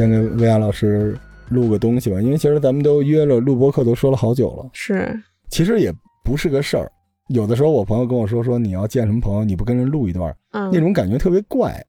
[0.00, 1.14] 先跟薇娅老师
[1.50, 4.70] 录个东西吧，因为其实咱们都约了录播课，都说了好久了。
[4.72, 5.14] 是，
[5.50, 5.92] 其实也
[6.24, 6.90] 不是个事儿。
[7.28, 11.84] 有的时候我朋友跟我说说你要见什么朋友，你不跟人录一段，嗯，那种感觉特别怪。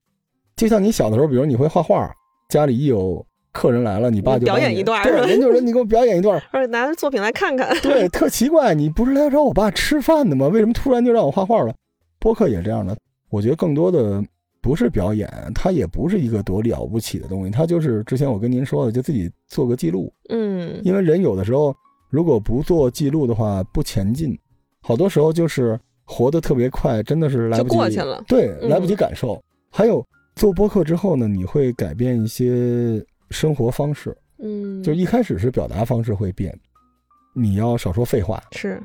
[0.58, 2.12] 就像你小的时候，比如你会画画，
[2.50, 7.74] 家里一有客人来了，你爸就表演一段人就说你给我表演一段，或者拿着作品来看看。
[7.82, 10.48] 对，特奇怪，你不是来找我爸吃饭的吗？
[10.50, 11.74] 为什么突然就让我画画了？
[12.20, 12.96] 播客也这样的，
[13.30, 14.24] 我觉得更多的
[14.62, 20.14] 不是表演，它也不是一个多了不起的东西，它就是之前我跟您说的，就自己做个记录。
[20.30, 21.76] 嗯，因为人有的时候
[22.10, 24.38] 如果不做记录的话，不前进，
[24.82, 29.42] 好多时候就是活得特别快，真的是来不及过去了对，嗯来不及感受。
[29.70, 36.54] 还有做播客之后呢，你会改变一些生活方式，嗯，就一开始是表达方式会变，
[37.34, 38.82] 你要少说废话，是，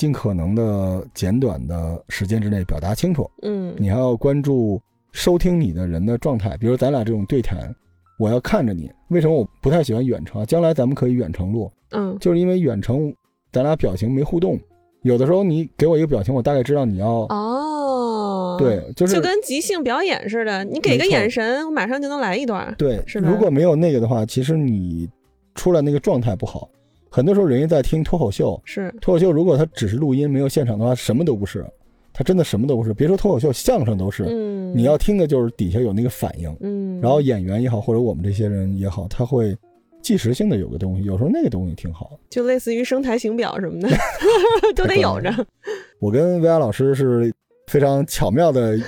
[0.00, 3.30] 尽可能的简短的时间之内表达清楚。
[3.42, 4.80] 嗯，你还要关注
[5.12, 7.70] 收听你的人的状态，比如咱俩这种对谈，
[8.18, 8.90] 我要看着你。
[9.08, 10.46] 为什么我不太喜欢远程啊？
[10.46, 13.14] 将来咱们可以远程录，嗯，就是因为远程
[13.52, 14.58] 咱俩表情没互动，
[15.02, 22.74] 有的时候你给我一个表情，我大概知道你要、哦，，对，就是就跟即兴表演似的，你给个眼神，我马上就能来一段。
[22.78, 25.06] 对，是吧如果没有那个的话，其实你
[25.54, 26.70] 出来那个状态不好。
[27.10, 31.66] 很多时候人家在听脱口秀，是，脱口秀如果他只是录音没有现场的话，什么都不是，
[32.12, 32.94] 他真的什么都不是。
[32.94, 34.24] 别说脱口秀，相声都是。
[34.28, 39.56] 嗯，你要听的就是底下有那个反应，嗯，然后演员也好，或者我们这些人也好，他会
[40.00, 42.12] 即时性的有个东西，有时候那个东西挺好。
[42.30, 43.88] 就类似于声台形表什么的，
[44.76, 45.34] 都得有着。
[45.98, 47.32] 我跟薇娅老师是
[47.66, 48.78] 非常巧妙的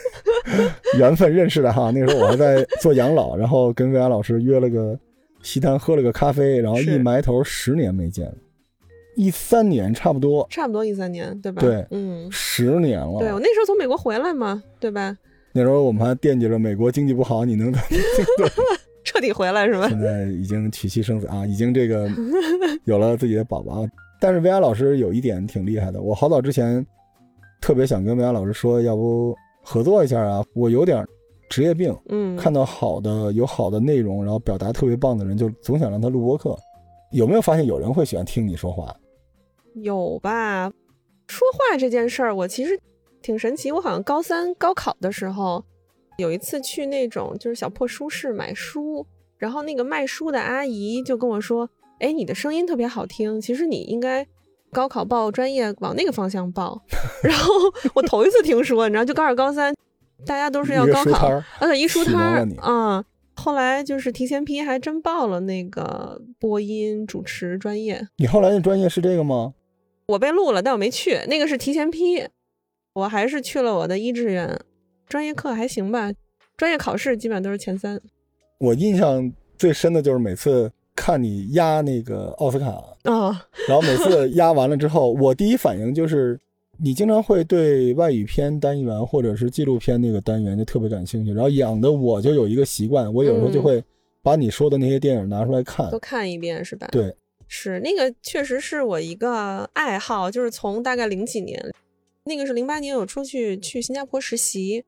[0.98, 1.90] 缘分认识的哈。
[1.90, 4.98] 那个时候我还在做养老，然后跟薇娅老师约了个
[5.46, 8.34] 西单喝了个咖啡，然后一埋头十年没见了，
[9.14, 11.62] 一三年差不多差不多一三年，对吧？
[11.62, 13.20] 对嗯，十年了。
[13.20, 15.16] 对我那时候从美国回来嘛，对吧？
[15.52, 17.72] 那时候我们还惦记着美国经济不好，你能
[19.04, 19.88] 彻底回来是吧？
[19.88, 22.10] 现在已经娶妻生子啊，已经这个
[22.84, 23.86] 有了自己的宝宝。
[24.20, 26.84] 但是薇娅老师有一点挺厉害的，我好早之前
[27.60, 29.32] 特别想跟薇娅老师说，要不
[29.62, 30.44] 合作一下啊？
[30.54, 31.06] 我有点
[31.48, 36.56] 职业病，嗯，看到好的有好的内容，然后表达特别棒的人，就总想让他录播课。
[37.12, 38.94] 有没有发现有人会喜欢听你说话？
[39.74, 40.70] 有吧？
[41.28, 42.78] 说话这件事儿，我其实
[43.22, 43.70] 挺神奇。
[43.72, 45.64] 我好像高三高考的时候，
[46.18, 49.06] 有一次去那种就是小破书市买书，
[49.38, 51.68] 然后那个卖书的阿姨就跟我说
[52.00, 54.26] ：“哎，你的声音特别好听，其实你应该
[54.72, 56.80] 高考报专业往那个方向报。”
[57.22, 57.54] 然后
[57.94, 59.74] 我头一次听说，你知道，就高二高三，
[60.24, 63.04] 大家都是要高考啊， 对，一书摊儿啊。
[63.34, 68.08] 后来就是提前批，还真报了那个播音主持专业。
[68.16, 69.52] 你后来的专业是这个吗？
[70.06, 72.26] 我被录了，但我没去，那个是提前批，
[72.94, 74.58] 我还是去了我的一志愿，
[75.06, 76.10] 专业课还行吧，
[76.56, 78.00] 专业考试基本上都是前三
[78.58, 82.70] 我印象最深的就是每次看你压那个奥斯卡，
[83.02, 86.40] 啊、然后每次压完了之后，我第一反应就是，
[86.78, 93.82] 你经常会对外语片单元或者是纪录片那个单元就特别感兴趣，然后养的我就有一个习惯，我有时候就会
[94.22, 95.90] 把你说的那些电影拿出来看。
[95.90, 97.14] 都看一遍是吧？，对，
[97.48, 101.58] 是那个确实是我一个爱好，就是从大概零几年，
[102.24, 104.84] 那个是零八年我出去去新加坡实习，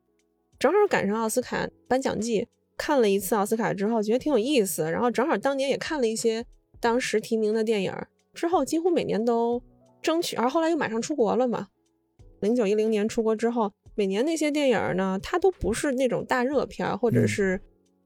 [0.58, 6.44] 正好赶上奥斯卡颁奖季，看了一次奥斯卡之后，觉得挺有意思，然后正好当年也看了一些
[6.80, 7.92] 当时提名的电影，
[8.34, 9.62] 之后几乎每年都
[10.02, 11.68] 争取，而后来又马上出国了嘛，
[12.40, 17.28] 零九一零年出国之后，每年那些电影呢，它都不是那种大热片或者嗯。
[17.28, 17.60] 是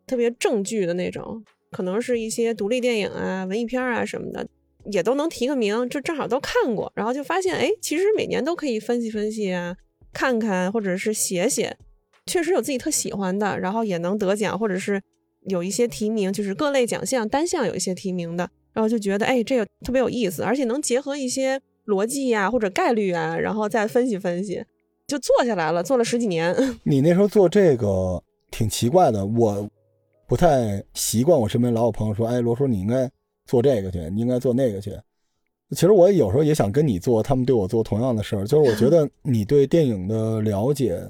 [0.04, 4.46] 特别正剧的那种，可能是一些独立电影啊、文艺片啊什么的，
[4.90, 9.76] 也都能提个名，就正好都看过，然后就发现，哎，其实每年都可以分析分析啊，
[10.12, 11.76] 看看或者是写写，
[12.26, 15.00] 确实有自己特喜欢的，然后也能得奖，或者是
[15.46, 24.64] 有一些提名，就是各类奖项单项有一些提名的，然后就觉得，哎，这个特别有意思，而且能结合一些逻辑呀、或者概率啊，然后再分析分析，
[25.06, 26.54] 就做下来了，做了十几年。
[26.84, 29.68] 你那时候做这个挺奇怪的，我
[30.26, 31.38] 不太习惯。
[31.38, 33.10] 我身边老有朋友说：“哎，罗叔，你应该
[33.46, 34.92] 做这个去，你应该做那个去。”
[35.74, 38.46] 其实我有时候也想跟你做，他们对我做同样的事儿。
[38.46, 41.00] 就是我觉得 你对电影的了解，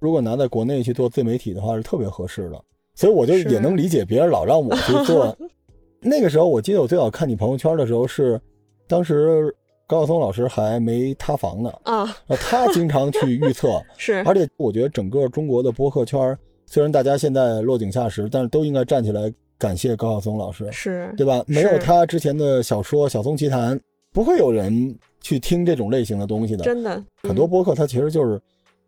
[0.00, 2.60] 如果拿在国内去做自媒体的话，是特别合适的。
[2.96, 5.36] 所以我就也能理解别人老让我去做。
[6.00, 8.40] 那个时候，我记得我最早看你朋友圈的时候是，
[8.86, 9.54] 当时
[9.94, 13.80] 高晓松老师还没塌房呢，啊，他经常去预测。
[13.96, 16.36] 是，而且我觉得整个中国的播客圈，
[16.66, 21.44] 虽然大家现在落井下石，但是都应该站起来感谢高晓松老师，是，对吧？
[21.46, 23.78] 没有他之前的小说《晓松奇谈》，
[24.12, 26.64] 不会有人去听这种类型的东西的。
[26.64, 28.40] 真的很多，播客它其实就是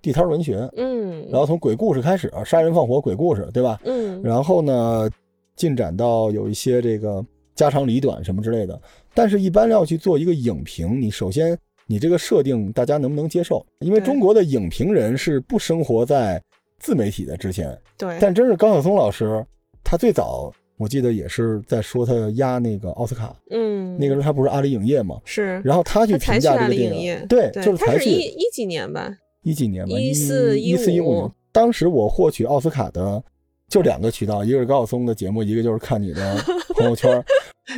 [0.03, 3.79] 地摊文学，嗯，然后从鬼故事开始，杀人放火鬼故事，对吧？
[3.85, 5.09] 嗯，然后呢，
[5.55, 7.25] 进展到有一些这个
[7.55, 8.77] 家长里短什么之类的。
[9.17, 13.65] 但是，一般要去做一个影评，你首先你这个设定大家能不能接受？
[13.81, 16.41] 因为中国的影评人是不生活在
[16.79, 19.43] 自媒体的之前，对，但真是高晓松老师，
[19.83, 25.59] 他最早我记得也是在说他压那个奥斯卡，嗯，那个时候他不是阿里影业嘛，是。
[25.65, 29.11] 然后他去评价这个电影影业，，对，对，就是才他是一去一几年吧，
[29.43, 31.33] 一几年吧，一四一四一15年。
[31.53, 33.25] 当时我获取奥斯卡的
[33.69, 36.37] 就两个渠道，一个是高晓松的节目，一个就是看你的
[36.75, 37.23] 朋友圈。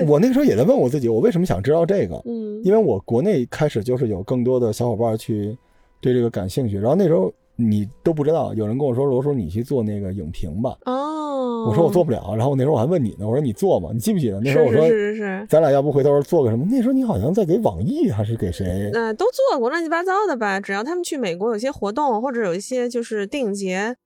[0.06, 2.17] 我那个时候也在问我自己，我为什么想知道这个？
[2.26, 5.56] 嗯，因为我国内开始就是有更多的小伙伴去
[6.00, 13.88] 对这个感兴趣，然后那时候你都不知道，有人跟我说罗叔你去做那个影评吧，哦，我说我做不了，然后那时候我还问你呢，我说你做吗？
[13.94, 16.67] 你记不记得那时候我说是是是是，咱俩要不回头做个什么？
[16.70, 18.90] 那时候你好像在给网易还是给谁？
[18.93, 20.61] 呃，都做过乱七八糟的吧。
[20.61, 23.96] 只要他们去美国有些活动，或者有一些就是电影节，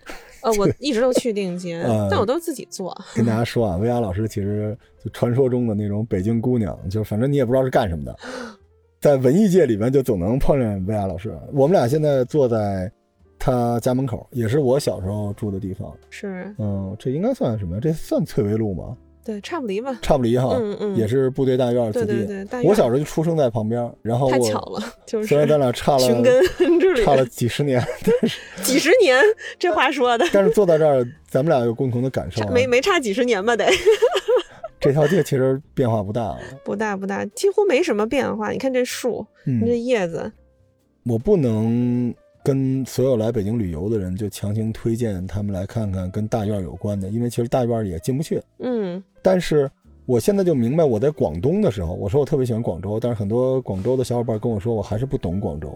[0.42, 2.96] 呃，我一直都去电影节，呃但我都自己做。
[3.14, 8.16] 跟大家说啊，薇娅老师其实就传说中的那种北京姑娘，就反正你也不知道是干什么的，
[9.00, 11.36] 在文艺界里面就总能碰见薇娅老师。
[11.52, 12.90] 我们俩现在坐在
[13.38, 15.92] 她家门口，也是我小时候住的地方。
[16.10, 17.80] 是嗯，这应该算什么？
[17.80, 18.96] 这算翠微路吗？
[19.24, 19.98] 对，差不离吧。
[20.02, 22.66] 差不离哈，嗯嗯也是部队大院子对弟。
[22.66, 26.22] 我小时候就出生在旁边，然后太巧了，就是虽然咱俩差了
[27.04, 29.22] 差了几十年，但是 几十年，
[29.58, 32.50] 这话说的， 但是坐在这儿，咱们俩有共同的感受、啊。
[32.52, 33.54] 没没差几十年吧？
[33.56, 33.66] 得
[34.80, 36.38] 这条街其实变化不大啊。
[36.64, 38.50] 不大不大，几乎没什么变化。
[38.50, 40.32] 你看这树，你这嗯，叶子，
[41.04, 42.12] 我不能
[42.44, 48.40] 跟所有来北京旅游的人就强行推荐他们来看看跟大院有关的，因为其实大院也进不去。
[48.58, 49.70] 嗯但是
[50.04, 55.72] 我现在就明白，我在广东的时候，我说我特别喜欢广州，但是很多广州的小伙伴跟我说，我还是不懂广州。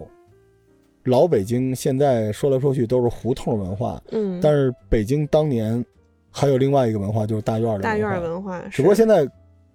[1.05, 5.85] 老北京现在说来说去都是胡同文化，嗯，但是北京当年
[6.33, 8.21] 还有另外一个文化，就是大院的大院。
[8.21, 9.25] 文化，只不过现在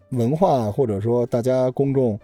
[0.10, 2.20] 文化或者说大家公众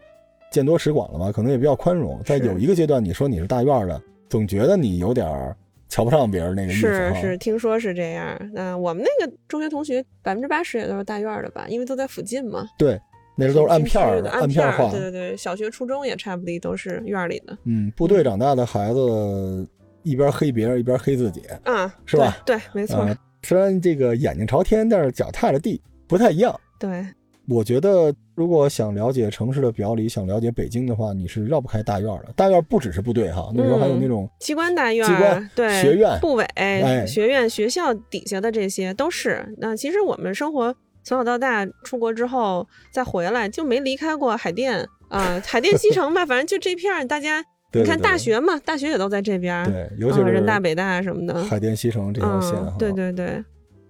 [0.51, 2.21] 见多识广了嘛，可能也比较宽容。
[2.25, 5.55] 在有一个阶段，你说你是大院的，总觉得你有点儿
[5.89, 6.81] 瞧不上别人那个意思。
[6.81, 8.37] 是是，听说是这样。
[8.53, 11.65] 那我们那个中学同学百分之八十也都是大院的吧？
[11.69, 12.67] 因为都在附近嘛。
[12.77, 12.99] 对，
[13.35, 14.91] 那时候都是按片儿的，的，按儿片化。
[14.91, 17.57] 对对对，小学、初中也差不多都是院里的。
[17.63, 19.67] 嗯，部队长大的孩子
[20.03, 22.57] 一边黑别人一边黑自己，啊，是吧对？
[22.57, 22.97] 对，没错。
[22.97, 26.59] 啊、虽然这个眼睛朝天，但是脚踏着地，不太一样。
[26.79, 27.05] 对，
[27.49, 32.33] 我觉得，如果想了解城市的表里，想了解北京的话，你是绕不开大院的。
[32.35, 39.43] 大院不只是部队哈，那时候还有那种机关大院儿、机关对学院部委、哎学院、学校底下的这些都是。
[39.59, 47.41] 那其实我们生活从小到大，出国之后再回来就没离开过海淀啊、海淀西城吧， 反正就这片儿，大家
[47.71, 53.41] 对你看大学嘛，大学也都在这边儿，对，尤其啊是人大北大什么的，海淀西城这条线哈、嗯，对对对，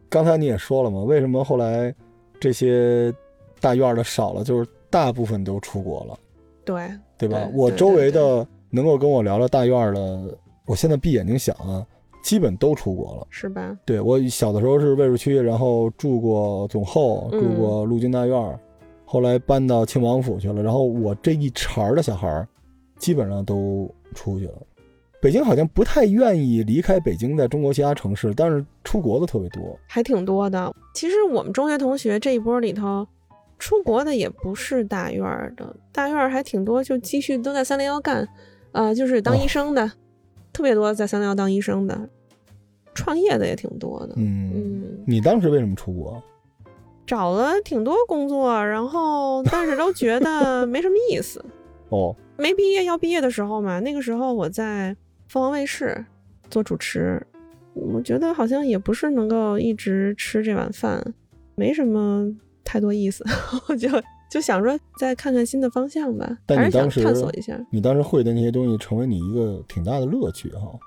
[0.10, 1.92] 刚才你也说了嘛，为什么后来
[2.40, 3.12] 这些
[3.60, 4.44] 大院的少了？
[4.44, 6.18] 就是大部分都出国了，
[6.64, 7.50] 对对吧？
[7.54, 11.86] 我周围的能够跟我聊聊大院的，我现在闭眼睛想啊，
[12.24, 13.28] 基本都出国了。
[13.30, 13.78] 是吧？
[13.86, 18.60] 对我小的时候是卫戍区，然后住过总后，嗯住过陆军大院，
[19.06, 20.62] 后来搬到庆王府去了。
[20.62, 22.48] 然后我这一茬儿的小孩儿，
[22.98, 24.54] 基本上都出去了。
[25.20, 29.78] 北京好像不太愿意离开北京，在中国其他城市，但是出国的特别多。
[29.88, 30.72] 还挺多的。
[30.94, 33.06] 其实我们中学同学这一波里头，
[33.60, 38.28] 出国的也不是大院儿的，大院儿还挺多，就继续都在三零幺干，
[38.72, 39.92] 呃，就是当哦医生的，
[40.54, 42.10] 特别多在三零幺当医生的，
[42.94, 44.14] 创业的也挺多的。
[44.18, 46.22] 嗯，嗯，你当时为什么出国？
[47.06, 51.44] 找了挺多工作，然后但是都觉得没什么意思。
[51.90, 54.96] 哦，没毕业要毕业的时候嘛，那个时候我在
[55.30, 56.06] 凤凰卫视
[56.50, 57.26] 做主持，
[57.74, 61.02] 我觉得好像也不是能够一直吃这碗饭，
[61.56, 62.30] 没什么
[62.68, 63.24] 太多意思，
[63.70, 63.90] 我就
[64.30, 67.58] 就想说再看看新的方向吧，但你当时探索一下。
[67.72, 70.78] 你当时会的那些东西，成为你一个挺大的乐趣哈。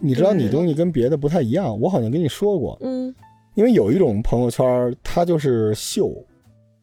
[0.00, 3.14] 你知道你东西跟别的不太一样，我好像跟你说过，嗯
[3.54, 6.12] 因为有一种朋友圈它就是秀，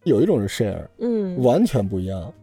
[0.06, 2.34] 有一种是 share，嗯，完全不一样。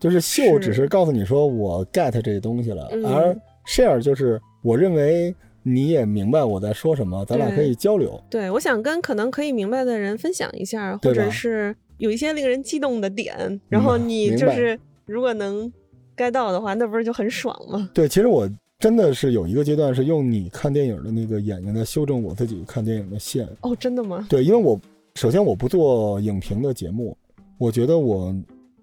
[0.00, 3.36] 就是秀只是告诉你说我 get 这东西了，嗯而
[3.66, 8.22] share 就是我认为你也明白我在说什么，咱俩可以交流。
[8.30, 15.72] 对，我想跟可能可以明白的人分享一下，或者是有一些令人激动的点，然后嗯你就是如果能
[16.16, 17.90] get 到的话，那不是就很爽吗？
[17.92, 23.48] 对，其实我真的是有一个阶段是用你看电影的那个眼睛在修正我自己看电影的线。
[23.62, 24.26] 哦，真的吗？
[24.28, 24.78] 对，因为我
[25.14, 27.16] 首先我不做影评的节目，
[27.56, 28.34] 我觉得我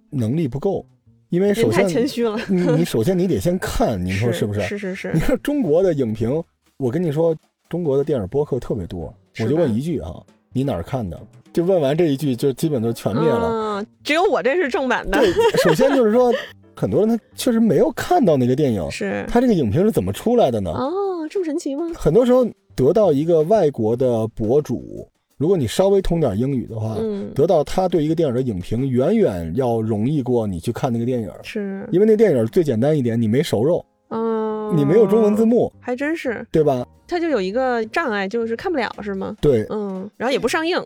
[0.10, 0.84] 能力不够，
[1.30, 2.40] 因为首先谦虚了。
[2.50, 4.62] 你你首先你得先看，你说是不是？
[4.62, 6.44] 是是是你，看中国的影评，
[6.82, 7.36] 我跟你说，
[7.70, 10.12] 中国的电影播客特别多，我就问一句啊，
[10.52, 11.20] 你哪儿看的？
[11.54, 13.78] 就问完这一句，就基本就全灭了。
[13.78, 15.20] 嗯，只有我这是正版的。
[15.20, 15.32] 对，
[15.64, 16.34] 首先就是说，
[16.76, 20.72] 很多人他确实没有看到那个电影，是他这个影评是怎么出来的呢？
[20.72, 21.86] 哦，这么神奇吗？
[21.94, 22.44] 很多时候
[22.76, 25.08] 得到一个外国的博主，
[25.38, 34.41] 如果你稍微通点英语的话，嗯，得到他对一个电影的影评，远远要容易过你去看那个电影，是因为那电影最简单一点，你没熟肉，哦，
[34.76, 36.86] 你没有中文字，幕，还真是，对吧？
[37.08, 39.36] 它就有一个障碍，就是看不了，是吗？
[39.42, 40.82] 对，嗯，然后也不上映，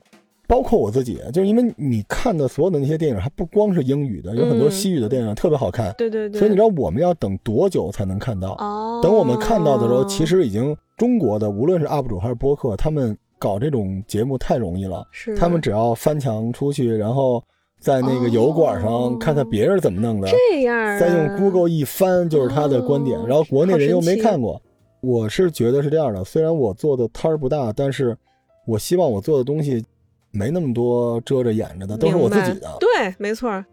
[0.48, 8.54] 包括我自己，就是因为你看的所有的那些电影，它不光是英语的，有很多嗯西语的电影特别好看，对对对，所以你知道我们要等多久才能看到？
[8.54, 15.06] 哦，等我们看到的时候，其实已经中国的无论是 UP 主还是播客，他们搞这种节目太容易了。
[15.12, 17.44] 是他们只要翻墙出去，然后
[17.86, 19.18] 在那个油管上哦。
[19.20, 24.60] 看看别人怎么弄的，这样啊，再用 Google 一翻就是他的观点，哦然后国内人又没看过。
[25.02, 28.18] 我是觉得是这样的，虽然我做的摊儿不大，但是
[28.66, 29.86] 我希望我做的东西
[30.32, 33.64] 没那么多遮着掩着的，都是我自己的，对，没错，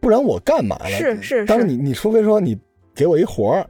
[0.00, 0.90] 不然我干嘛了？
[0.90, 1.44] 是是。
[1.44, 2.56] 是，你你除非说你
[2.94, 3.66] 给我一活儿，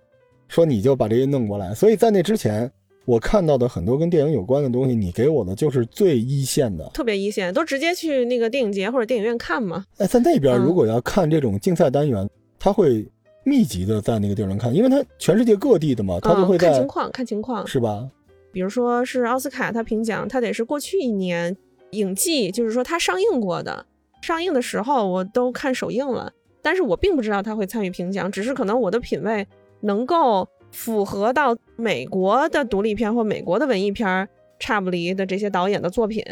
[0.49, 1.73] 说你就把这些弄过来。
[1.73, 2.71] 所以在那之前，
[3.09, 6.85] 我看到的很多跟电影有关的东西，你给我的就是最一线的。
[6.93, 9.83] 特别一线，都直接去那个电影节或者电影院看嘛。
[9.97, 13.11] 哎，在那边嗯如果要看这种竞赛单元，他会
[13.45, 17.67] 密集的在那个地儿能看，因为他全世界各地的嘛，他就会嗯、看、情况，看情况。
[17.67, 18.07] 是吧？
[18.53, 21.57] 比如说是奥斯卡，他评奖，他得是过去一年
[21.93, 23.87] 影季，就是说他上映过的，
[24.21, 29.47] 上映的时候我都看首映了，但是我并不知道他会参与评奖，只是可能我的品味
[29.81, 36.23] 能够符合到美国的独立片或美国的文艺片差不离的这些导演的作品。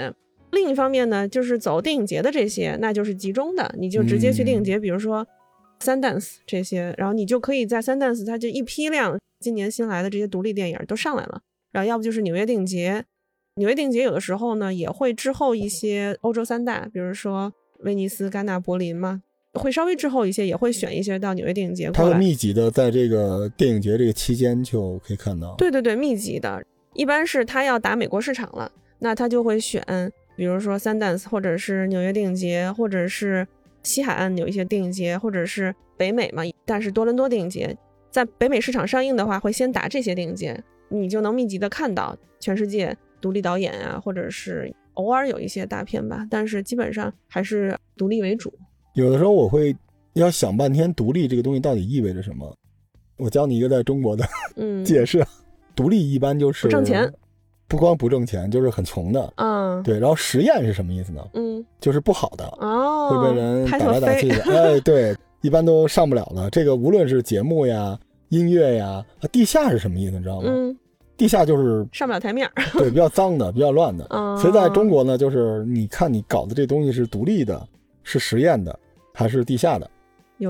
[0.52, 5.26] 另一方面呢，就是走电影节的这些，那就是集中的，你就直接去电影节，比如说
[5.80, 11.42] Sundance 这些，然后你就可以在 Sundance 它就一批量今年新来的这些独立电影都上来了。
[11.72, 13.04] 然后要不就是纽约电影节，
[13.56, 19.22] 纽约电影节有的时候呢也会滞后一些欧洲三大，比如说威尼斯、戛纳、柏林嘛，
[19.56, 22.14] 会稍微滞后一些，也会选一些到纽约电影节它会。
[22.14, 25.54] 密集的在这个电影节这个期间就可以看到。
[25.56, 26.62] 对对对，密集的，
[26.94, 29.82] 一般是他要打美国市场了，那他就会选，
[30.36, 33.46] 比如说 Sundance 或者是纽约电影节，或者是
[33.82, 37.76] 西海岸有一些电影节，或者是北美嘛，但是多伦多电影节
[38.10, 48.52] 在北美市场上映的话，会先打这些电影节，你就能密集的看到全世界独立导演啊，或者是偶尔有一些大片吧，但是基本上还是独立为主。
[48.96, 49.76] 有的时候我会
[50.14, 52.50] 要想半天，独立这个东西到底意味着什么？
[53.18, 54.24] 我教你一个在中国的
[54.56, 55.22] 嗯， 解释，
[55.74, 57.12] 独立一般就是不挣钱，
[57.68, 59.32] 不光不挣钱，就是很穷的。
[59.36, 61.22] 嗯，对，然后实验是什么意思呢？
[61.34, 64.42] 嗯，就是不好的，哦，会被人打来打去的。
[64.50, 66.48] 哎，对，一般都上不了了。
[66.48, 67.98] 这个无论是节目呀、
[68.30, 70.16] 音乐呀，啊地下是什么意思？
[70.16, 70.48] 你知道吗？
[70.50, 70.74] 嗯，
[71.18, 72.52] 地下就是上不了台面儿。
[72.78, 74.06] 对比较脏的、比较乱的。
[74.08, 77.66] 嗯，所以在中国呢，就是你看你搞的这东西是独立的、
[78.02, 78.78] 是实验的，
[79.16, 79.90] 还是地下的？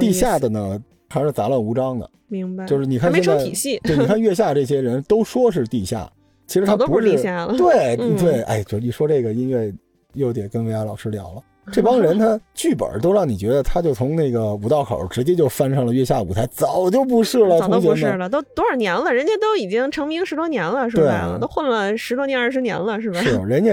[0.00, 2.10] 地下的呢，还是杂乱无章的？
[2.26, 6.10] 明白，就是你看现在，成体系，对，你看月下这些人都说是地下，
[6.48, 7.56] 其实他不是是地下了。
[7.56, 9.72] 对嗯对，哎，就一说这个音乐，
[10.14, 11.42] 又得跟薇娅老师聊了。
[11.72, 17.94] 这帮人 他剧本都让你觉得他就从那个五道口直接就翻上了月下舞台，早就不是了，早都同学们。
[17.94, 19.12] 不是了，都多少年了？
[19.12, 23.18] 人家都已经成名十多年了，是吧，都混了十多年、二十年了，是吧？
[23.22, 23.72] 是人家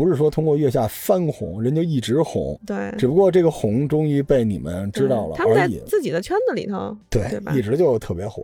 [0.00, 5.78] 不是说通过月下翻红，人就一直红，对，只不过这个红终于被你们知道了对他们在而已。
[5.84, 8.42] 自己的圈子里头，对，对一直就特别火。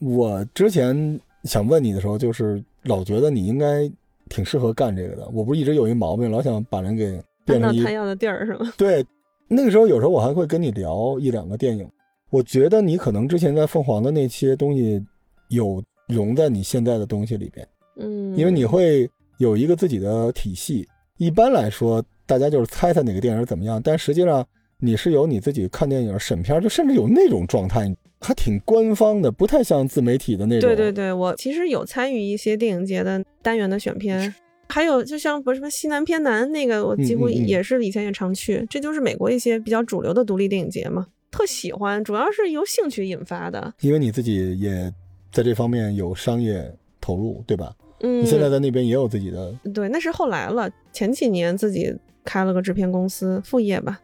[0.00, 3.86] 我之前想问你的时候，就是老觉得你应该
[4.30, 5.28] 挺适合干这个的。
[5.34, 8.72] 我不是一直有一毛病，老想把人给变成他要的地儿是吗？
[8.78, 9.04] 对。
[9.46, 11.86] 那个时候有时候我还会跟你聊一两个电影，
[12.30, 15.04] 我觉得你可能之前在凤凰的那些东西
[15.48, 17.68] 有融在你现在的东西里边，
[17.98, 19.06] 嗯，因为你会
[19.36, 20.88] 有一个自己的体系。
[21.18, 24.44] 一般来说，大家就是猜猜哪个电影怎么样，但实际上
[24.78, 30.68] 你是有你自己看电影审片，就甚至有那种状态，还挺官方的，不太像自媒体的那种。
[30.68, 34.34] 对对对，我其实有参与一些电影节的单元的选片，
[34.68, 43.72] 还有就像不是什么西南偏南那个，我几乎也是以前也常去，这就是美国一些比较主流的独立电影节嘛，特喜欢，主要是由兴趣引发的。
[43.82, 44.92] 因为你自己也
[45.30, 47.72] 在这方面有商业投入，对吧？
[48.04, 51.92] 嗯，你现在在那边也有自己的，对，那是后来了，前几年自己
[52.22, 53.98] 开了个制片公司，副业吧，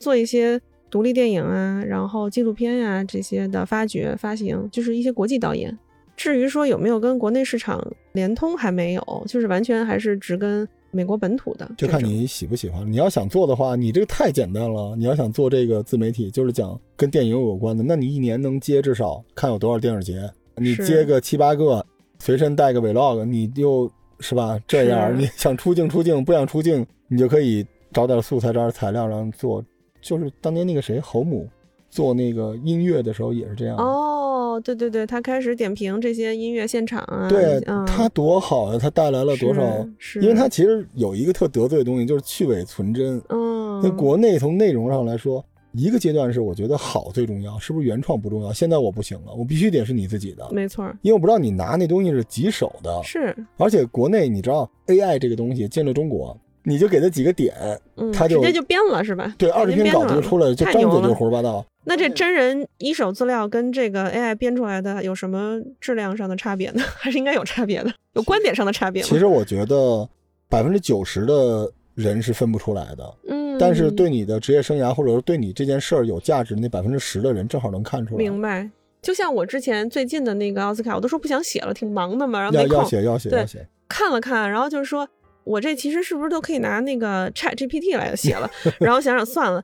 [0.00, 0.60] 做一些
[0.90, 5.78] 独立电影啊，然后纪录片呀、这些的发掘、发行，就是一些国际导演。
[6.16, 7.80] 至于说有没有跟国内市场
[8.12, 11.70] 联通，还没有，就是完全还是只跟美国本土的。
[11.76, 12.90] 就看你喜不喜欢。
[12.90, 14.96] 你要想做的话，你这个太简单了。
[14.96, 20.22] 你要想做这个自媒体，就是讲跟电影有关的，那你一年能接至少看有多少电影节，
[20.56, 21.84] 你接个七八个，
[22.18, 24.58] 随身带个 vlog，你就是吧？
[24.66, 29.64] 这样你想出镜出镜，不想出镜，你就可以找点素材，找点材料，然后做。
[30.02, 31.48] 就是当年那个谁侯母
[31.90, 33.76] 做那个音乐的时候也是这样。
[33.76, 38.78] 哦，对对对，他开始点评这些音乐现场啊，对嗯，他多好呀！
[38.80, 39.62] 他带来了多少？
[39.98, 43.20] 是，因为他其实有一个特得罪的东西，就是去伪存真。
[43.30, 45.44] 嗯，那国内从内容上来说，
[45.76, 48.52] 一个阶段是我觉得好最重要，是不是原创不重要？
[48.52, 57.54] 现在我不行了，我必须得是你自己的，没错，因为我不知道你拿那东西是几手的，是，而且国内你知道 AI 这个东西进了中国，你就给他几个点，
[57.96, 59.34] 嗯，他就直接就编了是吧？
[59.36, 61.64] 对，二十篇稿子就出来了，就张嘴就是胡说八道。
[61.88, 66.82] 那这真人一手资料跟这个 AI 编出来的有什么质量上的差别呢？
[66.98, 69.08] 还是应该有差别的，有观点上的差别吗？
[69.08, 70.08] 其实我觉得
[70.48, 78.18] 百分之九十的人是分不出来的，嗯，但是对你的职业生涯或者说对你这件事儿有价值那百分之十的人，正好能看出来。
[78.18, 78.68] 明白。
[79.02, 85.08] 就像我之前最近的那个奥斯卡，我都说不想写了，挺忙的嘛，然后要没空要写要写对要写，看了看，然后就是说
[85.44, 88.50] 我这其实是不是都可以拿那个 Chat GPT 来写了？
[88.80, 89.62] 然后想想算了，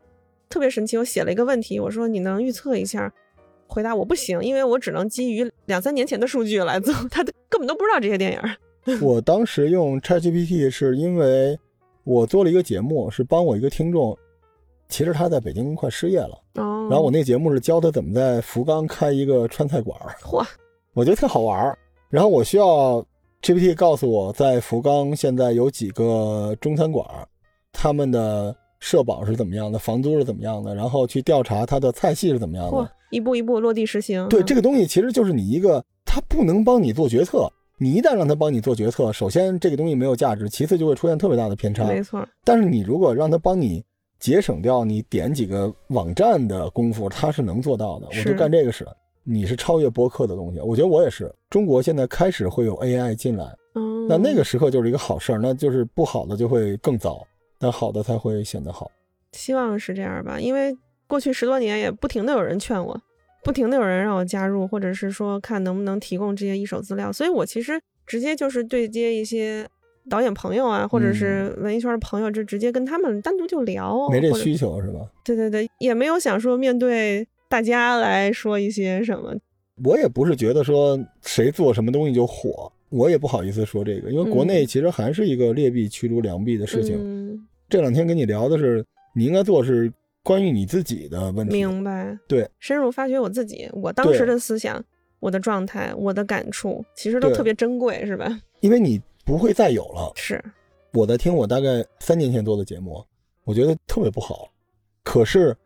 [0.48, 3.12] 特别神奇，我写了一个问题，我说你能预测一下？
[3.66, 8.98] 回答我不行，因为我只能基于两三年前的数据来做，他根本都不知道这些电影。
[9.00, 11.58] 我当时用 ChatGPT 是因为
[12.04, 14.16] 我做了一个节目，是帮我一个听众，
[14.88, 20.44] 其实他在北京快失业了，哦，然后我那节目是教他怎么在福冈开一个川菜馆儿， 嚯，
[20.94, 21.78] 我觉得特好玩儿。
[22.10, 23.04] 然后我需要
[23.40, 27.06] GPT 告诉我在福冈现在有几个中餐馆，
[27.72, 34.28] 他们的社保是怎么样的，房租是怎么样的，然后去调查他的菜系是怎么样嚯的。，一步一步落地实行。
[34.28, 37.50] 对，嗯这个东西其实就是你一个，它不能帮你做决策。
[37.82, 41.84] 你一旦让他帮你做决策，首先这个东西没有价值，其次就会出现特别大的偏差。
[41.84, 43.84] 没错，但是你如果让他帮你
[44.20, 48.06] 节省掉你点几个网站的功夫，他是能做到的。
[48.06, 48.86] 我就干这个事，
[49.24, 50.60] 你是超越播客的东西。
[50.60, 51.28] 我觉得我也是。
[51.50, 57.26] 中国现在开始会有 AI 进来，嗯，那那个时刻就是一个好事儿，那就是不好的就会更早，
[57.58, 58.88] 但好的才会显得好。
[59.32, 60.72] 希望是这样吧，因为
[61.08, 62.96] 过去十多年也不停的有人劝我，
[63.44, 69.66] 不停的有人让我加入，或者是说看能不能提供这些一手资料，所以我其实直接就是对接一些
[70.08, 75.00] 导演朋友啊，或者是文艺圈的朋友，就直接跟他们单独就聊，没这需求是吧？
[75.24, 79.34] 对对对，也没有想说面对大家来说一些什么，
[79.84, 86.96] 我也不是觉得说谁做什么东西就火，我也不好意思说这个，因为国内嗯其实还是一个劣币驱逐良币的事情。
[86.98, 89.92] 嗯，这两天跟你聊的是，你应该做是
[90.22, 91.52] 关于你自己的问题。
[91.52, 94.82] 明白，对，深入发掘我自己，我当时的思想。
[95.20, 98.26] 我的状态，我的感触，其实都特别珍贵，是吧？
[98.58, 100.10] 因为你不会再有了。
[100.16, 100.42] 是，
[100.94, 103.00] 我在听我大概三年前做的节目，
[103.44, 104.48] 我觉得特别不好。
[105.04, 105.56] 可是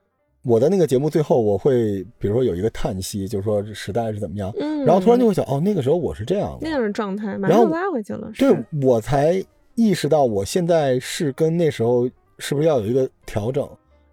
[0.43, 8.31] 我在那个节目最后，我会比如说有一个叹息，就是说时代是怎么样，嗯，然后突然就会想，哦，那个时候我是这样的，那样的状态，马上拉回去了。
[8.37, 9.43] 对我才
[9.75, 12.07] 意识到我现在是跟那时候
[12.39, 13.67] 是不是要有一个调整，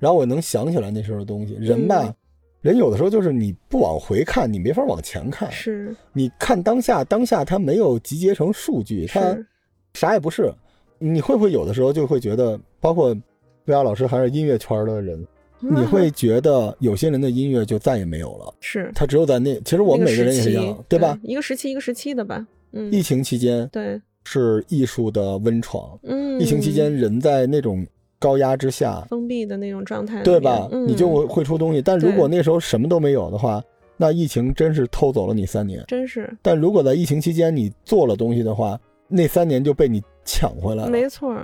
[0.04, 1.54] 然后我能想起来那时候的东西。
[1.54, 2.14] 人吧，嗯
[2.60, 5.50] 人有的时候就是你不往回看，你没法往前看。
[5.50, 9.38] 是你看当下，当下它没有集结成数据，它，
[9.94, 10.54] 啥也不是。
[11.00, 13.16] 你会不会有的时候就会觉得，包括
[13.66, 15.26] 魏瑶老师还是音乐圈的人，
[15.60, 19.60] 你会觉得有些人的音乐就再也没有了，是他只有在那。
[19.62, 21.18] 其实我们每个人也是一样对吧？
[21.24, 22.46] 一个时期一个时期的吧。
[22.72, 27.86] 嗯，疫情期间对，是艺术的温床，嗯，疫情期间人在那种
[28.24, 30.70] 高压之下，封闭的那种状态，对吧？
[30.72, 31.82] 嗯、你就会会出东西。
[31.82, 33.62] 但如果那时候什么都没有的话，
[33.98, 35.84] 那疫情真是偷走了你三年。
[35.90, 40.90] 真是但如果在疫情期间你做了东西的话，那三年就被你抢回来了。
[40.90, 41.38] 没错。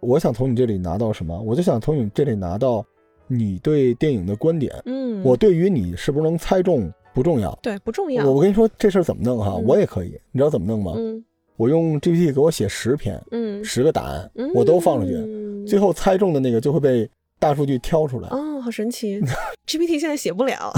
[0.00, 1.40] 我想从你这里拿到什么？
[1.40, 2.84] 我就想从你这里拿到
[3.26, 4.70] 你对电影的观点。
[4.84, 7.58] 嗯，我对于你是不是能猜中不重要。
[7.62, 8.26] 对不重要。
[8.26, 10.08] 我我跟你说这事儿怎么弄哈，嗯我也可以。
[10.32, 10.92] 你知道怎么弄吗？
[10.96, 11.24] 嗯
[11.56, 18.28] 我用 GPT 给我写十篇，嗯，十个答案，嗯我都放上去，嗯最后猜中的那个就会被大数据挑出来。
[18.28, 19.20] 哦，好神奇！
[19.66, 20.72] GPT 现在写不了，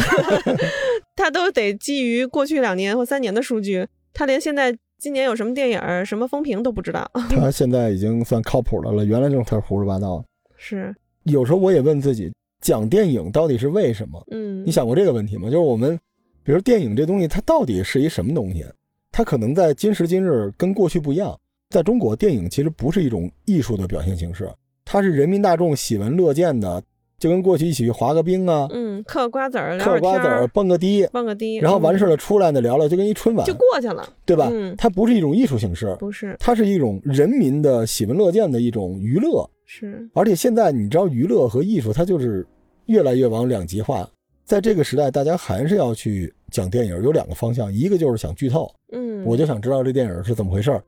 [1.14, 7.08] 它都得基于过去两年或三年的数据，它连现在今年有什么电影、什么风评都不知道。
[7.30, 10.24] 它现在已经算靠谱的了，原来这种儿胡说八道。
[10.56, 14.20] 是，有时候我也问自己，讲电影到底是为什么？
[14.30, 15.44] 嗯，你想过这个问题吗？
[15.50, 15.98] 就是我们，
[16.42, 18.64] 比如电影这东西，它到底是一什么东西？
[19.18, 21.36] 它可能在今时今日跟过去不一样。
[21.70, 24.48] 在中国，电影其实不是一种艺术的表现形式，
[24.84, 26.80] 它是人民大众喜闻乐见的，
[27.18, 34.72] 就跟过去一起去滑个冰啊，嗯，嗑个瓜子儿，嗑瓜子儿、蹦个迪，蹦个迪，然后完事儿了了出来呢聊聊，就跟一春晚就，过去了，对吧嗯？
[34.78, 39.50] 它不是一种艺术形式，不是它是一种人民的喜闻乐见的一种娱乐。
[39.66, 42.46] 是，而且现在你知道，娱乐和艺术它就是
[42.86, 44.08] 越来越往两极化。
[44.48, 50.78] 在这个时代，大家还是要去讲电影，有两个方向，一个就是想剧透，嗯，我就想知道这电影是怎么回事儿；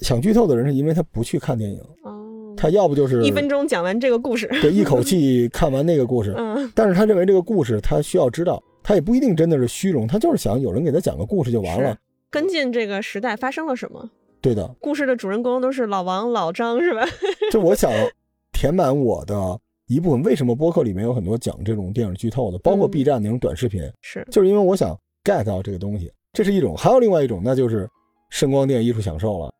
[0.00, 11.96] 想剧透的人是因为他不去看电影，哦，他要不就是一分钟讲完这个故事，对一口 气看完那个故事，嗯但是他认为这个故事他需要知道，他也不一定真的是虚荣，他就是想有人给他讲个故事就完了。
[12.28, 14.10] 跟进这个时代发生了什么？
[14.40, 17.06] 对的，故事的主人公都是老王、老张，是吧？
[17.52, 17.88] 就我想
[18.52, 20.22] 填满我的一部分。
[20.22, 26.76] 为什么播客里面有很多讲这种电影剧透的，包括嗯 B 站那种短视频，是，就是因为我想 get 到这个东西，这是一种。
[26.76, 27.88] 还有另外一种，那就是
[28.30, 29.52] 声光电艺术享受了。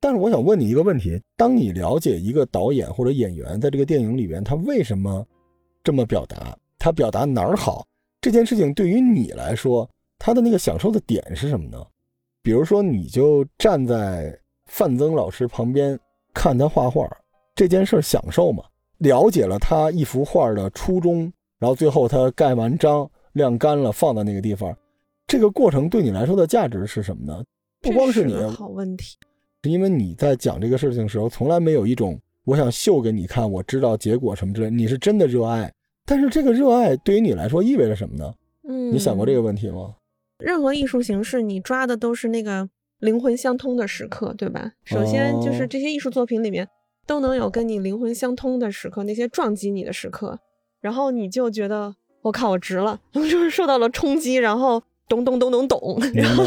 [0.00, 5.24] 但是我想问你一个问题：当你了解一个导演或者演员在这个电影里边，他为什么
[5.84, 7.86] 这么表达，他表达哪儿好，
[8.20, 11.78] 这件事情对于你来说，他的那个享受的点是什么呢？
[12.42, 15.96] 比如说，你就站在范增老师旁边
[16.34, 17.08] 看他画画，
[17.54, 18.64] 这件事儿享受吗？
[19.02, 24.76] 了解了他一幅画的初衷，然后最后他盖完章、晾干了，放在那个地方，
[25.26, 27.44] 这个过程对你来说的价值是什么呢？
[27.80, 29.16] 不光是你，好问题。
[29.64, 35.72] 是因为你在讲这个事情的时候，从来没有一种我想秀给你看，我知道结果什么之类，你是真的热爱。
[36.04, 38.32] 但是这个热爱对于你来说意味着什么呢？
[38.68, 39.94] 嗯，你想过这个问题吗？
[40.38, 44.72] 任何艺术形式，你抓的都是那个灵魂相通的时刻，对吧？
[44.84, 46.68] 首先就是哦这些艺术作品里面
[47.12, 50.38] 都能有跟你灵魂相通的时刻，那些撞击你的时刻，
[50.80, 56.44] 然后你就觉得我靠，我值了， 就是受到了冲击，然后咚咚咚咚咚， 然后？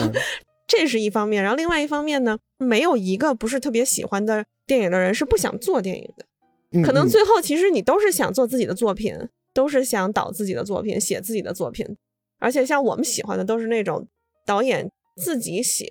[0.67, 6.25] 这是一方面，然后另外一方面呢，没有一个不是特别喜欢的电影的人是不想做电影的。
[6.71, 9.15] 嗯嗯可能最后其实你都是想做自己的作品，
[9.53, 11.85] 都是想导自己的作品，写自己的作品。
[12.39, 14.07] 而且像我们喜欢的都是那种
[14.43, 15.87] 导演自己写、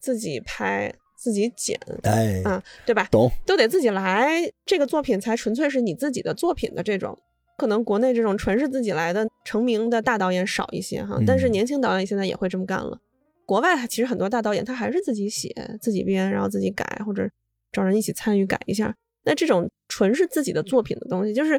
[0.00, 0.92] 自己拍、
[1.24, 3.08] 自己剪，哎，啊，对吧？
[3.10, 3.30] 懂。
[3.46, 7.18] 都得自己来，这个作品才纯粹是你自己的作品的这种。
[7.56, 12.98] 可能国内这种纯是自己来的成名的大导演少一些哈，但是嗯年轻导演现在也会这么干了。
[13.46, 15.48] 国外其实很多大导演他还是自己写、
[15.80, 17.26] 自己编，然后自己改，或者
[17.72, 18.94] 找人一起参与改一下。
[19.24, 21.58] 那这种纯是自己的作品的东西，就是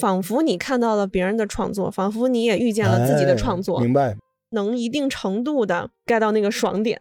[0.00, 4.16] 仿佛你看到了别人的创作，仿佛你也遇见了自己的哎创作，明白？
[4.52, 7.00] 能一定程度的 get 到那个爽点。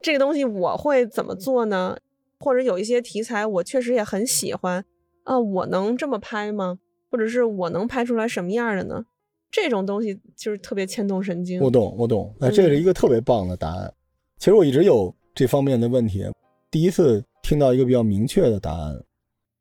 [0.00, 1.96] 这个东西我会怎么做呢？
[2.38, 4.84] 或者有一些题材我确实也很喜欢
[5.24, 6.78] 啊，我能这么拍吗？
[7.10, 9.04] 或者是我能拍出来什么样的呢？
[9.50, 11.60] 这种东西就是特别牵动神经。
[11.60, 12.34] 我懂，我懂。
[12.38, 13.92] 那，这是一个特别棒的答案。
[14.38, 16.24] 其实我一直有这方面的问题，
[16.70, 19.02] 第一次听到一个比较明确的答案。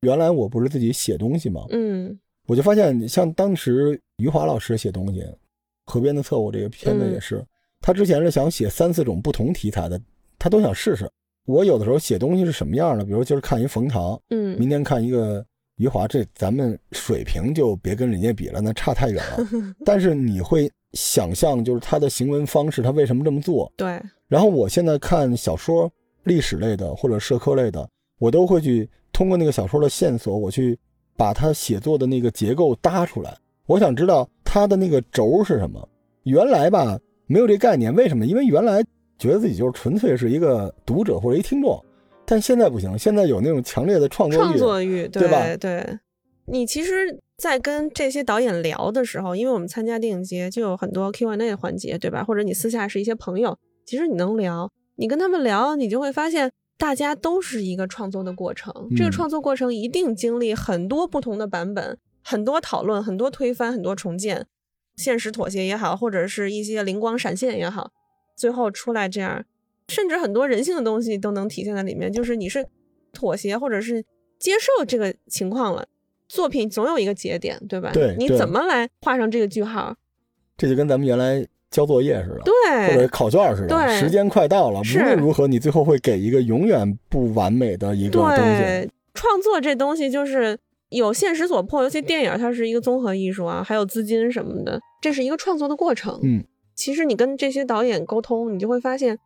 [0.02, 1.62] 原来我不是自己写东西吗？
[1.70, 5.22] 嗯我就发现，像当时余华老师写东西，
[5.86, 7.44] 《河边的错误》这个片子嗯也是，
[7.82, 10.00] 他之前是想写三四种不同题材的，
[10.46, 11.10] 他都想试试。
[11.48, 15.44] 我有的时候写东西是什么样的，比如今儿看一冯唐，嗯明天看一个
[15.78, 19.48] 余华，这咱们水平就别跟人家比了，那差太远了。
[19.84, 23.74] 但是你会想象，就是他的行文方式，他为什么这么做？
[23.76, 25.92] 对，然后我现在看小说，
[26.26, 30.78] 历史类的或者社科类的，我都会去通过那个小说的线索，我去
[31.18, 33.36] 把他写作的那个结构搭出来。
[33.66, 35.90] 我想知道他的那个轴是什么。
[36.22, 38.28] 原来吧没有这概念，为什么？
[38.28, 38.84] 因为原来
[39.18, 41.84] 觉得自己就是纯粹是一个读者或者一听众，
[42.26, 44.44] 但现在不行，现在有那种强烈的创作欲。
[44.44, 46.00] 创作欲，对吧对
[46.48, 52.24] 你其实，在跟这些导演聊的时候，因为我们参加电影节，就有很多 Q&A 的环节，对吧？
[52.24, 58.72] 或者你私下是一些朋友，其实你能聊，你跟他们聊，你就会发现，大家都是一个创作的过程。
[58.96, 64.46] 这个嗯创作过程一定经历很多不同的版本，很多讨论，很多推翻，很多重建，
[64.98, 67.90] 现实妥协也好，或者是一些灵光闪现也好，
[68.36, 69.44] 最后出来这样，
[69.88, 72.12] 甚至很多人性的东西都能体现在里面。
[72.12, 72.66] 就是你是
[73.12, 74.04] 妥协，或者是
[74.40, 75.88] 接受这个情况了。
[76.28, 77.92] 作品总有一个节点，对吧？
[77.94, 79.96] 对对你怎么来画上这个句号？
[80.58, 88.38] 这就跟咱们原来交作业似的，对或者，考卷似的，对时间快到了，无论如何，你最后会给一个永远不完美的一个东西。
[88.38, 90.58] 对，创作这东西就是
[90.90, 96.20] 有现实所迫，尤其电影它是一个综合艺术啊，还有资金什么的，这是一个创作的过程。
[96.24, 96.44] 嗯，
[96.76, 99.18] 其实你跟这些导演沟通，你就会发现，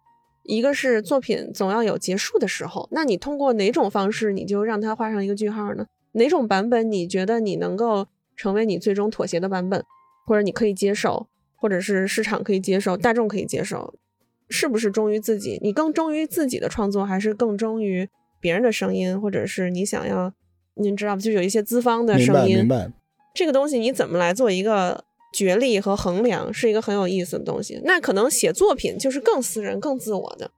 [0.43, 5.87] 一个是作品总要有结束的时候，那你通过哪种方式，你就让它画上一个句号呢？
[6.13, 9.83] 哪种版本你觉得你能够成为你最终妥协的版本，
[10.25, 13.93] 或者你可以接受，或者是市场可以接受，大众可以接受，
[14.47, 15.59] 是不是忠于自己？
[15.61, 18.07] 你更忠于自己的创作，还是更忠于
[18.39, 20.33] 别人的声音，或者是你想要，
[20.75, 22.91] 您知道就有一些资方的明白声音，明白。
[23.35, 27.79] 这个东西你怎么来做一个角力和衡量，是一个很有意思的东西。
[27.83, 30.51] 那可能写作品就是更私人、更自我的。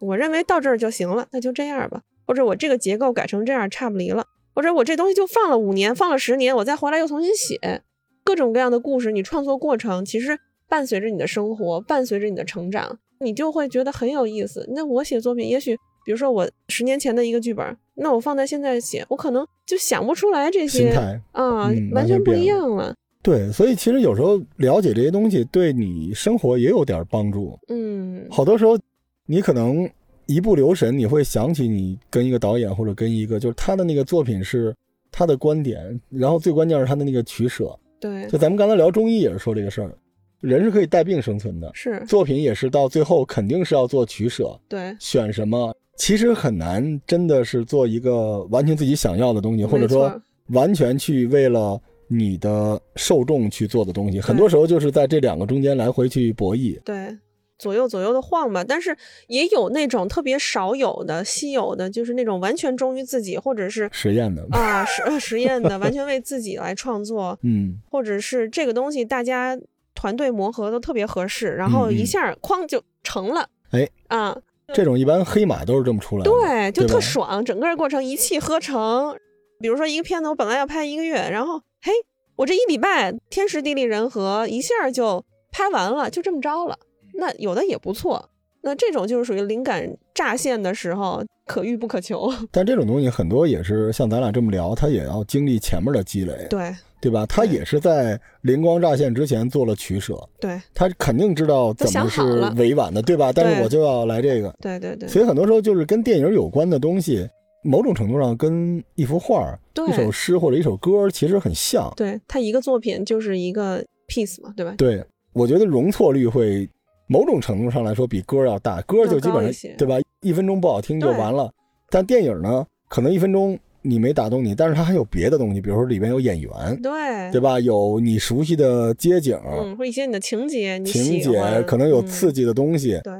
[0.00, 2.02] 我认为到这儿就行了，那就这样吧。
[2.26, 7.82] 或者我这个结构改成这样差不离了，或者我这东西就放了五年、放了十年，我再回来又重新写
[8.24, 9.12] 各种各样的故事。
[9.12, 10.36] 你创作过程其实
[10.68, 14.68] 伴随着你的生活，伴随着你的成长，你就会觉得很有意思。
[14.74, 20.90] 那我写作品，也许比如说我十年前的一个剧本，那我放在现在写，我可能就想不出来这些
[21.30, 22.92] 啊，嗯完全不一样了。
[23.26, 27.58] 对，所以其实有时候了解这些东西，对你生活也有点帮助。
[27.66, 28.78] 嗯，好多时候，
[29.26, 29.90] 你可能
[30.26, 34.72] 一不留神，你会想起你跟一个导演或者跟一个，就是他的那个作品是
[35.10, 37.76] 他的观点，然后最关键是他的那个取舍。
[37.98, 39.92] 对，就咱们刚才聊中医也是说这个事儿，
[40.40, 56.80] 人是可以带病生存的，是，作品也是到最后肯定是要做取舍，对，选什么其实很难，真的是做一个完全自己想要的东西，或者说完全去为了你的受众去做的东西，很多时候就是在这两个中间来回去博弈。
[56.82, 57.16] 对，
[57.58, 58.62] 左右左右的晃吧。
[58.62, 69.58] 但是也有那种特别少有的、稀有的，就是那种完全忠于自己，或者是实验的，啊实呃实验的， 完全为自己来创作，嗯，或者是这个东西大家
[69.94, 73.48] 团队磨合都特别合适，然后一下哐就成了。
[73.70, 74.36] 哎啊，
[74.72, 76.30] 这种一般黑马都是这么出来的。
[76.30, 79.16] 对，就特爽，整个过程一气呵成。
[79.58, 81.92] 比如说一个片子，我本来要拍一个月，然后嘿，
[82.36, 86.78] 我这一礼拜天时地利人和，一下就拍完了，就这么着了。
[87.14, 88.28] 那有的也不错，
[88.62, 92.30] 那这种就是属于灵感乍现的时候，可遇不可求。
[92.50, 97.24] 但这种东西很多也是像咱俩这么聊，他也要经历前面的积累，对对吧？
[97.26, 102.22] 他也是在灵光乍现之前做了取舍，对他肯定知道怎么是
[102.56, 103.32] 委婉的，对吧？
[103.32, 107.28] 但是我就要来这个，对对对所以很多时候就是跟电影有关的东西，
[107.66, 111.92] 某种程度上跟一幅画、一首诗或者一首歌其实很像。
[111.96, 114.74] 对，它一个作品就是一个 piece 嘛，对吧？
[114.78, 116.68] 对，我觉得容错率会
[117.08, 119.96] 某种程度上来说比歌要大，歌就基本上对吧？
[120.22, 121.52] 一分钟不好听就完了，
[121.90, 126.50] 但电影呢，可能一分钟你没打动你，但是它还有别的东西，比如说里边有演员，
[126.82, 127.60] 对对吧？
[127.60, 133.00] 有你熟悉的街景、嗯，或者一些你的情节，你情节，可能有嗯刺激的东西。
[133.04, 133.12] 对，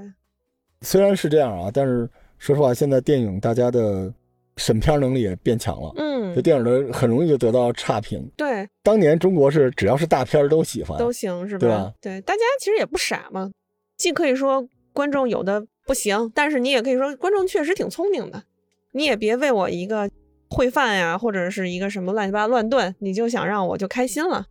[0.81, 4.13] 虽然是这样啊，但是说实话，现在电影大家的
[4.57, 6.35] 审片能力也变强了，嗯。
[6.35, 8.31] 这，电影的很容易就得到差评。
[8.37, 11.92] 对，当年中国是只要是大片都喜欢，都行是对吧？
[12.01, 13.51] 对，大家其实也不傻嘛，
[13.97, 18.42] 既可以说观众有的不行，但是你也可以说观众确实挺聪明的，
[18.92, 20.11] 你也别为我一个
[20.51, 24.45] 烩饭呀，或者是一个什么乱七八糟乱炖，你就想让我就开心了。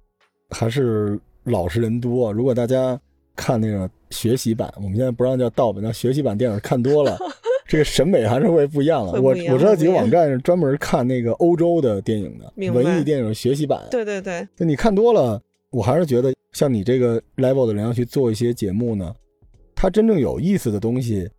[0.49, 2.31] 还是老实人多。
[2.31, 2.99] 如果大家
[3.35, 7.17] 看那个学习版，我们现在不让叫盗版，叫学习版电影看多了，
[7.67, 9.13] 这个审美还是会不一样了。
[9.21, 13.81] 我我知道几个网站是专门看那个欧洲的电影的文艺电影学习版。
[13.91, 19.13] 对对对，就你看多了，我还是觉得像你这个 level 的人要去做一些节目呢，
[19.75, 21.29] 他真正有意思的东西，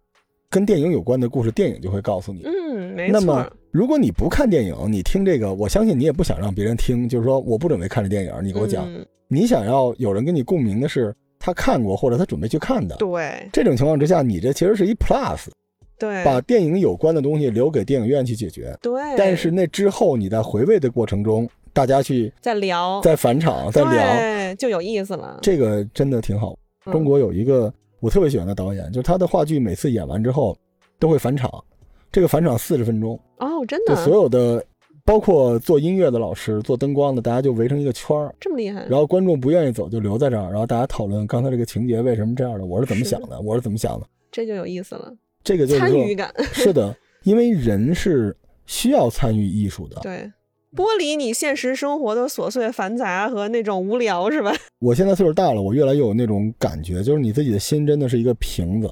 [0.51, 2.43] 跟电影有关的故事，电影就会告诉你。
[2.45, 8.87] 嗯，没错那么，，如果你不看电影，你听这个，我相信你也不想让别人听，就是说我不准备看这电影，你给我讲。
[8.93, 12.95] 嗯你想要有人跟你共鸣的是他看过或者他准备去看的。
[12.95, 15.49] 对这种情况之下，你这其实是一 plus，
[15.99, 18.77] 对，把电影有关的东西留给电影院去解决。
[18.83, 25.39] 对，但是那之后你在回味的过程中，大家去再聊，在返场再聊，对，就有意思了。
[25.43, 26.53] 这个真的挺好。
[26.53, 30.57] 嗯中国有一个我特别喜欢的导演，就是他的话剧每次演完之后
[31.01, 31.51] 都会返场，
[32.13, 34.65] 这个返场四十分钟，哦，真就的所有的
[35.05, 38.33] 包括做音乐的老师、做灯光的，大家就围成一个圈儿。
[38.39, 44.07] 这么厉害，然后观众不愿意走就留在这儿，然后大家讨论刚才这个情节为什么这样的，我是怎么想的，我是怎么想的。
[44.31, 45.13] 这就有意思了，
[45.47, 46.35] 这个就是，参与感。
[46.53, 50.01] 是的，因为人是需要参与艺术的。
[50.03, 50.33] 对，
[50.75, 54.53] 剥离你现实生活的琐碎繁杂和那种无聊，是吧？
[54.81, 58.91] 我现在岁数大了，我越来越有那种感觉，就是你自己的心真的是一个瓶子。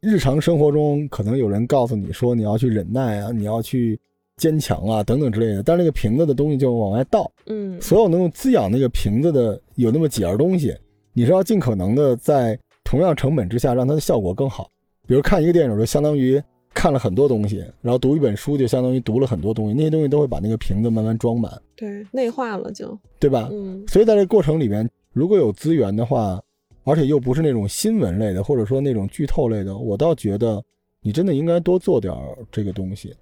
[0.00, 3.96] 日常生活中，可能有人告诉你说你要去忍耐啊，你要去
[4.36, 7.30] 坚强啊，等等之类的，但是那个瓶子的东西就往外倒。
[7.46, 10.76] 嗯，所有能够滋养那个瓶子的有那么几样东西，
[11.12, 14.68] 你是要尽可能的在同样成本之下让它的效果更好。
[15.12, 23.46] 比如看一个电影就相当于看了很多东西，然后读一本书就相当于读了很多东西，那些东西都会把那个瓶子慢慢装满，对，内化了就，对吧？
[23.52, 26.40] 嗯，所以在这个过程里面，如果有资源的话，
[26.84, 30.64] 而且又不是那种新闻类的，或者说那种剧透类的，我倒觉得
[31.02, 33.14] 你真的应该多做点儿这个东西。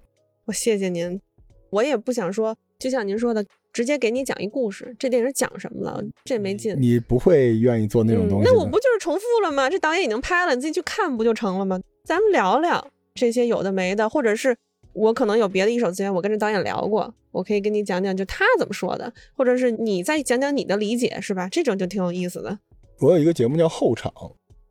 [0.45, 1.19] 我谢谢您，
[1.71, 6.75] 我也不想说，就像您说的，直接给你讲一故事，这电影讲什么了，这没劲。
[6.79, 9.69] 你不会愿意做那种东西、嗯那我不就是重复了吗？
[9.69, 11.79] 这导演已经拍了，你自己去看不就成了吗？
[12.03, 14.55] 咱们聊聊这些有的没的，或者是
[14.93, 21.47] 我可能有别的一手资源，我跟这导演聊过，我可以跟你讲讲，就他怎么说的，或者是你再讲讲你的理解，是吧？
[21.49, 22.59] 这种就挺有意思的。
[22.99, 24.11] 我有一个节目叫后场，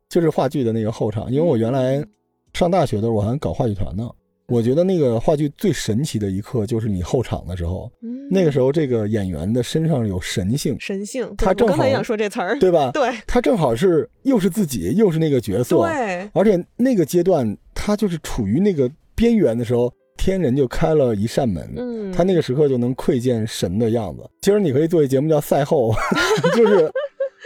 [0.09, 1.31] 就是话剧的那个后场。
[1.31, 2.05] 因为我原来
[2.53, 4.09] 上大学的时候，我还搞话剧团呢。
[4.51, 12.91] 我觉得那个话剧最神奇的一刻就是你后场的时候，嗯，那个时候这个演员的身上有神性，神性，他正好刚才想说这词儿，对吧？
[12.93, 13.09] 对。
[13.25, 16.29] 他正好是又是自己，又是那个角色，对。
[16.33, 24.29] 而且那个阶段他就是处于那个边缘的时候，天人就开了一扇门，嗯，他那个时刻就能窥见神的样子。
[24.41, 25.93] 其实你可以做一节目叫赛后，
[26.55, 26.91] 就是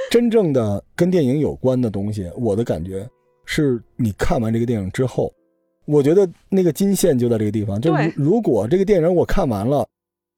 [0.10, 2.30] 真正的跟电影有关的东西。
[2.36, 3.08] 我的感觉
[3.46, 5.32] 是你看完这个电影之后，
[5.86, 7.80] 我觉得那个金线就在这个地方。
[7.80, 9.88] 就是如如果这个电影我看完了，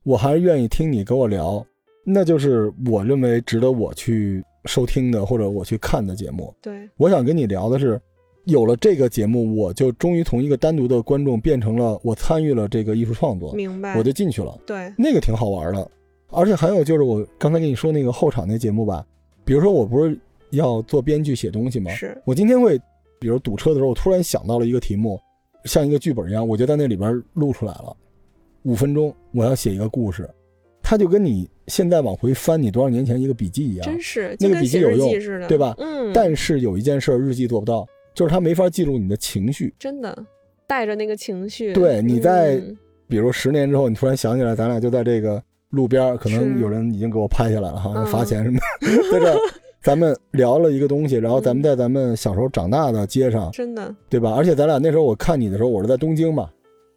[0.03, 1.65] 我还是愿意听你跟我聊，
[2.05, 6.53] 那就是我认为值得我去收听的或者我去看的节目。
[6.61, 7.99] 对，我想跟你聊的是，
[8.45, 14.57] 有了这个节目，我就终于从一个单独的观众变成了我参与了这个艺术创作，明白，我就进去了。
[14.65, 15.91] 对，那个挺好玩的。
[16.29, 19.05] 而且还有就是我刚才跟你说那个后场那节目吧，
[19.43, 20.17] 比如说我不是
[20.51, 21.91] 要做编剧写东西吗？
[21.91, 22.79] 是，我今天会，
[23.19, 25.19] 比如堵车的时候，我突然想到了一个题目，
[25.67, 27.95] 像一个剧本一样，我就在那里边录出来了。
[28.63, 30.27] 五分钟，我要写一个故事，
[30.81, 35.11] 它就跟你现在往回翻你多少年前一个笔记一样，真是那个笔记有用
[35.47, 39.73] 对吧嗯，但是有一件事日记做不到，就是它没法记录你的情绪。
[39.77, 40.17] 真的
[40.65, 42.77] 带着那个情绪，对你在嗯
[43.07, 49.39] 比如十年之后，你突然想起来，咱俩就在这个路边，可能有人已经给我拍下来了哈，嗯罚钱什么的，在这儿
[49.87, 54.33] 咱们聊了一个东西，然后咱们在咱们小时候长大的街上，真的对吧？
[54.35, 56.49] 而且咱俩那时候我看你的时候，我是在东京嘛，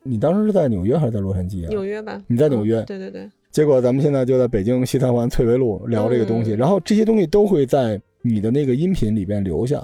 [0.03, 1.69] 你当时是在纽约还是在洛杉矶啊？
[1.69, 2.21] 纽约吧？
[2.27, 9.81] 你在纽约嗯对对对，结果咱们现在就在北京西三环翠微路聊这个东西，嗯然后这些东西都会在你的那个音频里边留下。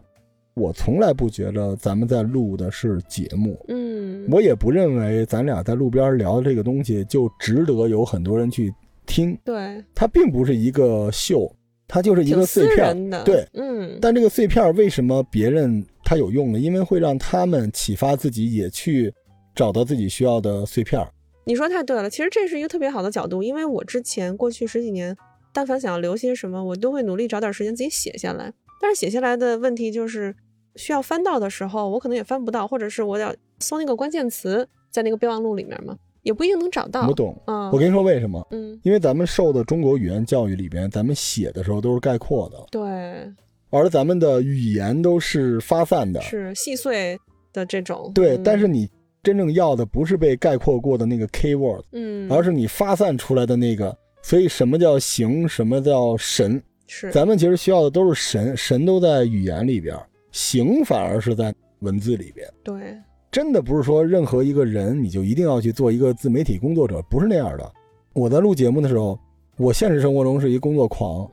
[0.54, 8.74] 我从来不觉得咱们在录的是节目，嗯，我也不认为咱俩在路边聊的这个东西就值得有很多人去
[9.06, 9.38] 听。
[9.44, 11.48] 对，它并不是一个秀，
[11.88, 13.10] 它就是一个碎片。
[13.10, 16.58] 的，对，嗯，但这个碎片为什么别人他有用呢？
[16.58, 19.12] 因为会让他们启发自己，也去
[19.54, 21.00] 找到自己需要的碎片。
[21.44, 25.16] 你说太对了，其实这是一个特别好的角度，因为我之前过去十几年，
[25.52, 28.52] 但凡想要留些什么，我都会努力找点时间自己写下来。
[28.80, 30.34] 但是写下来的问题就是，
[30.74, 37.06] 需要翻到的时候，我可能也翻不到，或者是我要搜那个关键词在那个备忘录里面嘛，也不一定能找到。
[37.06, 38.44] 我懂，嗯，我跟你说为什么？
[38.50, 43.32] 嗯，因为咱们受的中国语言教育里边，咱们写的时候都是概括的，对，
[43.70, 46.20] 而咱们的语言都是发散的。
[46.20, 47.16] 是细碎
[47.52, 48.10] 的这种。
[48.12, 48.90] 对，嗯但是你
[49.22, 53.96] 真正要的不是被概括过的那个 key word，嗯，而是你发散出来的那个。
[54.22, 56.60] 所以什么叫形，什么叫神？
[56.88, 59.96] 是咱们其实需要的都是神，神都在语言里边，
[60.32, 62.48] 形反而是在文字里边。
[62.64, 62.96] 对，
[63.30, 67.72] 真的不是说任何一个人你就一定要去做一个自媒体工作者，不是那样的。
[68.12, 69.18] 我在录节目的时候，
[69.58, 71.30] 我现实生活中是一工作狂，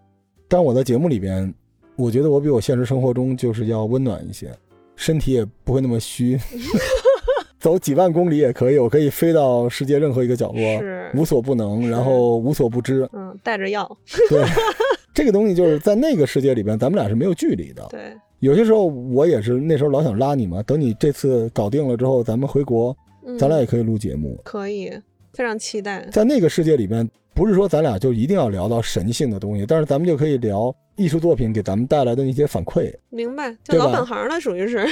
[0.47, 1.53] 但我在节目里边，
[1.95, 4.51] 我觉得我比我现实生活中就是要温暖一些，
[4.95, 6.37] 身体也不会那么虚，
[7.57, 13.07] 走几万公里也可以，我可以飞到世界任何一个角落，是无所不能，然后无所不知。
[13.13, 13.89] 嗯，带着药，
[14.29, 14.43] 对，
[15.13, 17.87] 这个东西就是在那个世界里边，咱们俩是没有距离的。
[17.89, 22.93] 对，有些时候我也是那时候老想拉你嘛，等你这次搞定了之后，咱们回国，
[23.25, 24.37] 嗯咱俩也可以录节目。
[24.43, 24.91] 可以，
[25.33, 26.05] 非常期待。
[26.11, 32.93] 在那个世界里边，不是说咱俩就一定要聊到神性的东西，但是咱们就可以聊艺术作品给咱们带来的那些反馈。
[33.09, 34.85] 明白，就老本行了，属于是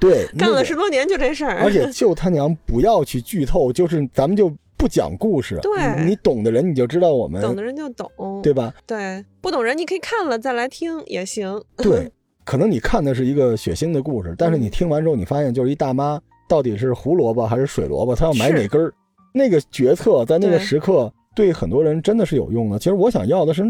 [0.00, 1.60] 对， 干了十多年就这事儿。
[1.62, 5.56] 而且 就他娘不要去剧透，就是咱们就不讲故事。
[5.62, 8.10] 对你懂的人你就知道我们，懂的人就懂，
[8.42, 8.74] 对吧？
[8.84, 11.62] 对，不懂人你可以看了再来听也行。
[11.76, 12.10] 对，
[12.46, 18.94] 可能你看的是一个血腥的故事，但是你嗯听完之后，你发现就是一大妈到底是胡萝卜还是水萝卜，她要买哪根儿。
[19.34, 22.78] 那个决策在那个时刻对很多人真的是有用的。
[22.78, 23.62] 其实我想要的是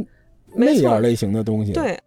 [0.54, 1.72] 那样类型的东西。
[1.72, 1.98] 对，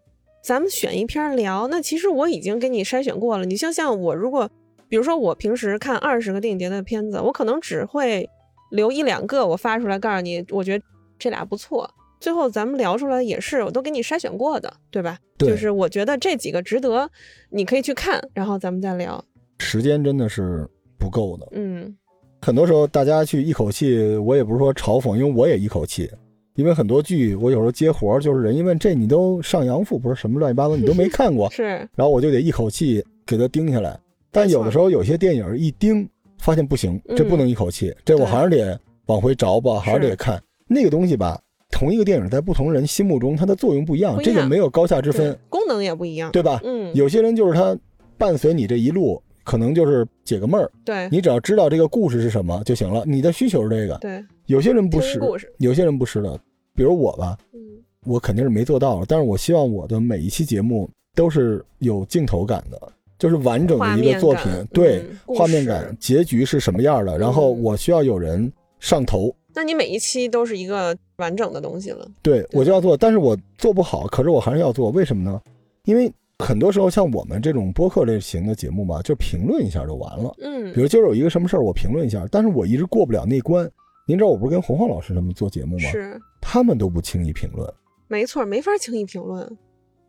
[0.43, 3.45] 咱们选一篇聊，那其实我已经给你筛选过了。
[3.45, 4.49] 你像像我，如果
[4.87, 8.29] 比如说我平时看二十个电影节的片子，我可能只会
[8.71, 10.85] 留一两个我发出来，告诉你，我觉得
[11.17, 11.89] 这俩不错。
[12.19, 15.17] 最后咱们聊出来也是，我都给你筛选过的，对吧？
[15.37, 17.09] 对就是我觉得这几个值得，
[17.49, 19.23] 你可以去看，然后咱们再聊。
[19.59, 20.67] 时间真的是
[20.97, 21.47] 不够的。
[21.51, 21.95] 嗯，
[22.41, 26.09] 很多时候大家去一口气，我也不是说嘲讽，因为我也一口气。
[26.55, 31.63] 因为很多剧我有时候接活儿，就是人一问这你都上阳赋，不是什么乱七八糟，你都没看过， 是
[31.95, 33.97] 然后我就得一口气给它盯下来。
[34.29, 36.05] 但有的时候有些电影一盯，
[36.37, 41.39] 发现不行，这不能一口气，这我还是得往回找吧，还是得看那个东西吧。
[41.71, 46.31] 同一个电影在不同人心目中，它的作用不一样，一样这个没有高下之分，功能也不一样。
[46.31, 46.59] 对吧？
[46.63, 47.77] 嗯，有些人就是他
[48.17, 53.03] 伴随你这一路，可能就是解个闷儿，对你只要知道这个故事是什么就行了。
[53.05, 55.19] 你的需求是这个，对，有些人不是。
[55.57, 56.39] 有些人不是的。
[56.75, 57.59] 比如我吧，嗯，
[58.05, 68.49] 我肯定是没做到了，但是我希望我的每一期节目都是有镜头感的，就是完整的一个作品画面感，对画面感，结局是什么样的，然后嗯我需要有人
[68.79, 72.09] 上头，那你每一期都是一个完整的东西了。
[72.21, 75.39] 对我就要做，但是我做不好，可是我还是要做，为什么呢？
[75.85, 80.33] 因为很多时候像我们这种播客类型的节目吧，就评论一下就完了。
[80.41, 83.69] 嗯比如今儿有一个什么事儿，我评论一下，但是我一直过不了那关。
[84.05, 85.89] 您知道我不是跟洪浩老师他们做节目吗？
[85.89, 87.71] 是他们都不轻易评论。
[88.07, 89.47] 没错，没法轻易评论。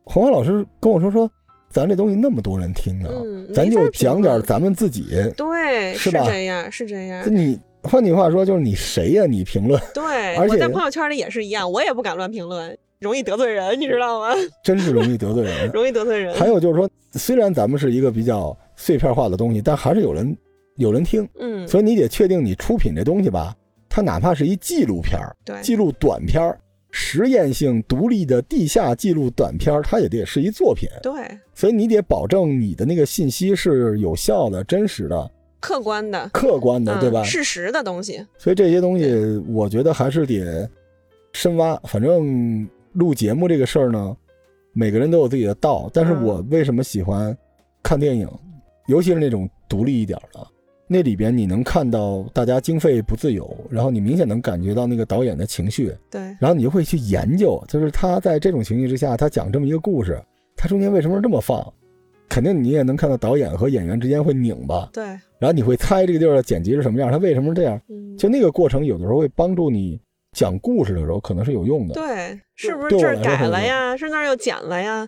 [0.05, 1.31] 洪浩老师跟我说说，
[1.69, 5.07] 咱这东西那么多人听呢，嗯咱就讲点咱们自己。
[5.37, 7.31] 对，是是这样，是这样就。
[7.31, 14.35] 你换句话说，就是你谁呀、你评论对， 而且我在朋友圈里也是一样，我也不敢乱评论，容易得罪人，你知道吗？
[14.63, 15.71] 真是容易得罪人。
[15.73, 16.35] 容易得罪人。
[16.35, 20.37] 还有就是说，虽然咱们是一个比较碎片化的东西，但还是有人
[20.77, 23.55] 有人听，嗯，所以你得确定你出品这东西吧，
[23.89, 26.59] 它哪怕是一纪录片儿、对，记录短片儿、
[26.91, 30.89] 实验性独立的地下记录短片儿，它也得是一作品。
[31.03, 31.13] 对，
[31.55, 35.31] 所以你得保证你的那个信息是有效的、真实的、
[35.61, 37.23] 客观的，客观的，嗯对吧？
[37.23, 39.15] 事实的东西，所以这些东西，
[39.49, 40.69] 我觉得还是得
[41.33, 41.77] 深挖。
[41.85, 44.17] 反正录节目这个事儿呢，
[44.73, 45.91] 每个人都有自己的道。
[45.93, 47.37] 但是嗯我为什么喜欢
[47.83, 48.29] 看电影，
[48.87, 50.47] 尤其是那种独立一点的，
[50.89, 60.21] 那里边你能看到大家经费不自由，然后你明显能感觉到那个导演的情绪，对，然后你就会去研究，就是他在这种情绪之下，他讲这么一个故事，
[60.57, 61.73] 他中间为什么这么放？
[62.31, 67.79] 肯定你也能看到导演和演员之间会拧巴，对，然后你会猜这个地儿的剪辑是什么样，他为什么是这样？
[67.89, 70.01] 嗯，就那个过程，有的时候会帮助你
[70.33, 71.95] 讲故事的时候可能是有用的。
[71.95, 73.97] 对，是不是这儿改了呀？
[73.97, 75.07] 是那儿又剪了呀？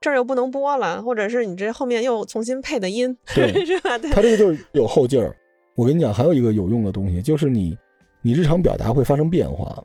[0.00, 3.96] 这儿又不能播了，或者是你这后面又重新配的音，对 是吧？
[3.96, 5.34] 对，它这个就是有后劲儿。
[5.76, 7.78] 我跟你讲，还有一个有用的东西，就是你
[8.20, 9.82] 你日常表达会发生变化。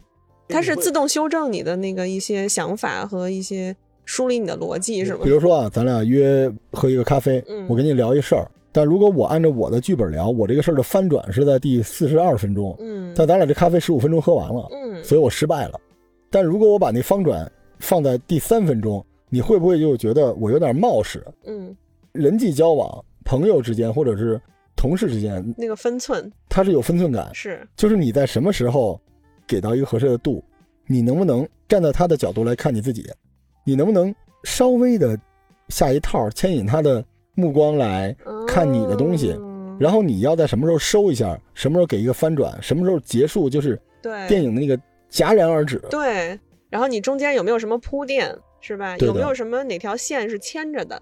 [0.50, 3.76] 它是自动修正你的那个一些想法和一些
[4.10, 5.30] 梳理你的逻辑，是吗比？
[5.30, 7.64] 如说啊，咱俩约喝一个咖啡，嗯。
[7.70, 13.14] 我跟你聊一事儿，但如果我按照我的剧本聊，我这个事儿的翻转是在第四十二分钟，嗯。
[13.16, 15.80] 但咱俩这咖啡十五分钟喝完了，嗯，所以我失败了。
[16.32, 21.24] 但如果我把那翻转放在第三分钟，你会不会就觉得我有点冒失？
[21.46, 21.78] 嗯，
[22.12, 24.42] 人际交往、朋友之间或者是
[24.76, 26.32] 同事之间，那个分寸。
[26.50, 27.62] 它是有分寸感，是。
[27.76, 29.00] 就是你在什么时候
[29.46, 30.44] 给到一个合适的度，
[30.88, 33.08] 你能不能站在他的角度来看你自己，
[33.64, 35.20] 你能不能稍微的
[35.70, 37.04] 下一套，牵引他的
[37.36, 38.16] 目光来
[38.48, 44.78] 看你的东西，嗯然后你要在什么时候收一下，什么时候给一个翻转，什么时候结束，就是对电影的那个
[45.10, 45.78] 戛然而止。
[45.90, 46.38] 对，
[46.70, 48.98] 然后你中间有没有什么铺垫，是吧？
[48.98, 51.02] 有没有什么哪条线是牵着的？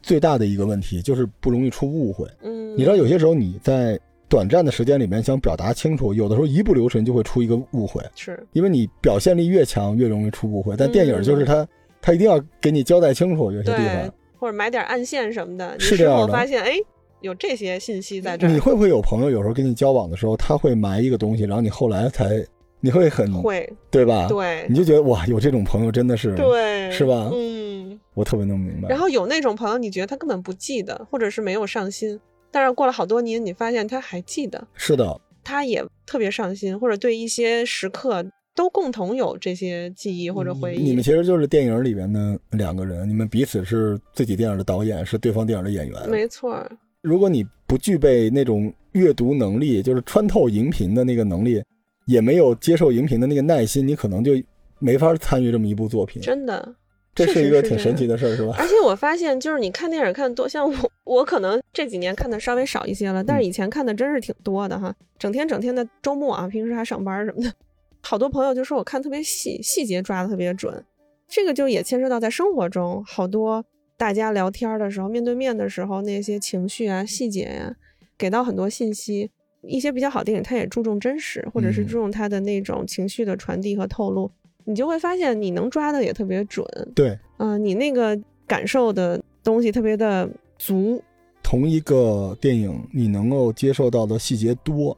[0.00, 2.26] 最大的一个问题就是不容易出误会。
[2.40, 3.96] 嗯，你知道，有些时候你在
[4.32, 8.02] 短暂的时间里面想表达清楚，有的时候一不留神就会出一个误会。
[8.16, 10.74] 是因为你表现力越强，越容易出误会。
[10.74, 11.68] 但电影嗯就是它，
[12.00, 16.76] 它一定要给你交代清楚，有些地方。，或者埋点暗线什么的，是这样的后发现哎，
[17.20, 22.42] 有这些信息在这儿，你会不会有朋友有时候跟你交往的时候，他会埋一个东西，然后你后来才，
[22.80, 28.88] 你会很会对吧？，对你就觉得哇，有这种朋友真的是，对是吧嗯，我特别能明白。
[28.88, 32.18] 然后有那种朋友，你觉得他根本不记得，或者是没有上心，
[32.52, 38.24] 但是过了好多年，你发现他还记得，是的，他也特别上心，或者对一些时刻
[38.54, 40.82] 都共同有这些记忆或者回忆。
[40.82, 46.10] 你们其实就是电影里边的两个人，你们彼此是自己电影的导演，是对方电影的演员。
[46.10, 46.62] 没错，
[47.00, 51.62] 如果你不具备那种阅读能力，就是穿透荧屏的那个能力，
[52.06, 54.32] 也没有接受荧屏的那个耐心，你可能就
[54.78, 56.20] 没法参与这么一部作品。
[56.20, 56.74] 真的。
[57.14, 58.54] 这是一个挺神奇的事儿，是吧？
[58.58, 64.94] 而且我发现，就是你看电影看得多，像我，我可能这几年看的稍微少一些了，嗯但是以前看的真是挺多的哈。
[65.18, 67.52] 整天整天的周末啊，平时还上班什么的，
[68.00, 70.84] 好多朋友就说我看特别细，细节抓的特别准。
[71.28, 73.64] 这个就也牵涉到在生活中，好多
[73.96, 77.76] 大家聊天的时候，面对面的时候，那些情绪啊、细节呀、
[78.16, 79.30] 给到很多信息。
[79.64, 84.28] 一些比较好电影，它也注重真实，或者是嗯注重它的那种情绪的传递和透露，
[84.64, 86.66] 你就会发现你能抓的也特别准。
[86.94, 91.02] 对，嗯、你那个感受的东西特别的足，
[91.42, 94.96] 同一个电影，你能够接受到的细节多，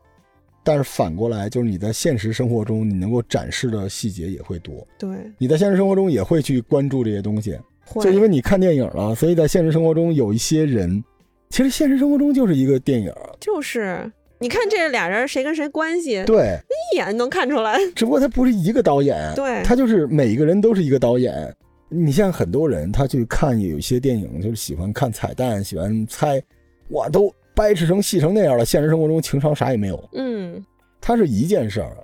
[0.63, 4.87] 但是反过来，就是你在现实生活中，你能够展示的细节也会多。
[4.99, 5.09] 对，
[5.39, 11.03] 你在现实生活中也会去关注这些东西，会就因为你看电影了，所以在现实生活中有一些人，
[11.51, 14.11] 其实现实生活中就是一个电影，就是
[14.45, 16.59] 你看这俩人谁跟谁关系，对，
[16.93, 17.79] 一眼能看出来。
[17.97, 21.51] 只不过他不是一个导演，对他就是每一个人都是一个导演。
[21.89, 26.43] 你像很多人，他去看有一些电影，就是喜欢看彩蛋，喜欢猜，
[26.91, 28.67] 哇，都掰扯成戏成那样了。
[28.67, 30.63] 现实生活中情商啥也没有，嗯，
[31.01, 31.97] 它是一件事儿。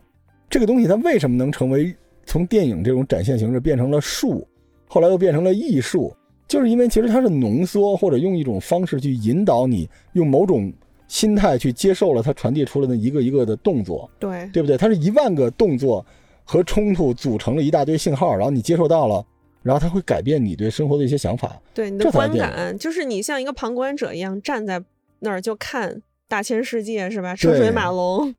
[0.49, 4.49] 这个东西它为什么能成为从电影这种展现形式变成了术，
[4.87, 6.11] 后来又变成了艺术，
[6.49, 10.73] 就是因为其实它是浓缩或者用一种方式去引导你，用某种
[11.11, 14.09] 心态去接受了他传递出来的一个一个的动作。
[14.21, 14.79] 对，对不对？
[14.79, 16.07] 它是一万个动作
[16.45, 19.27] 和冲突组成了一大堆信号，然后你接受到了，
[19.65, 21.61] 然后它会改变你对生活的一些想法。
[21.75, 24.81] 对你的观感，就是你像一个旁观者一样站在
[25.19, 27.35] 那儿就看大千世界，是吧？
[27.35, 28.33] 车水马龙，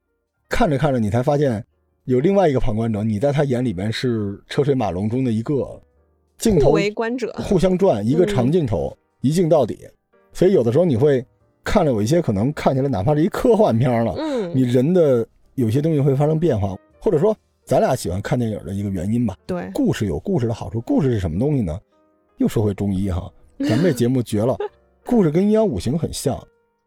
[0.48, 1.62] 看着看着，你才发现
[2.06, 5.82] 有另外一个旁观者，你在他眼里面是车水马龙中的一个
[6.38, 7.34] 镜互头为观者。
[7.34, 9.78] 互相转，一个嗯长镜头、一镜到底。
[10.32, 11.26] 所以有的时候你会
[11.64, 19.38] 看了有一些可能看起来哪怕是一科幻片了，嗯，你人的有些东西会发生变化，或者说咱俩喜欢看电影的一个原因吧。
[19.46, 21.80] 对，故事有故事的好处，故事是什么东西呢？
[22.38, 24.58] 又说回中医哈， 咱们这节目绝了。
[25.06, 26.36] 故事跟阴阳五行很像，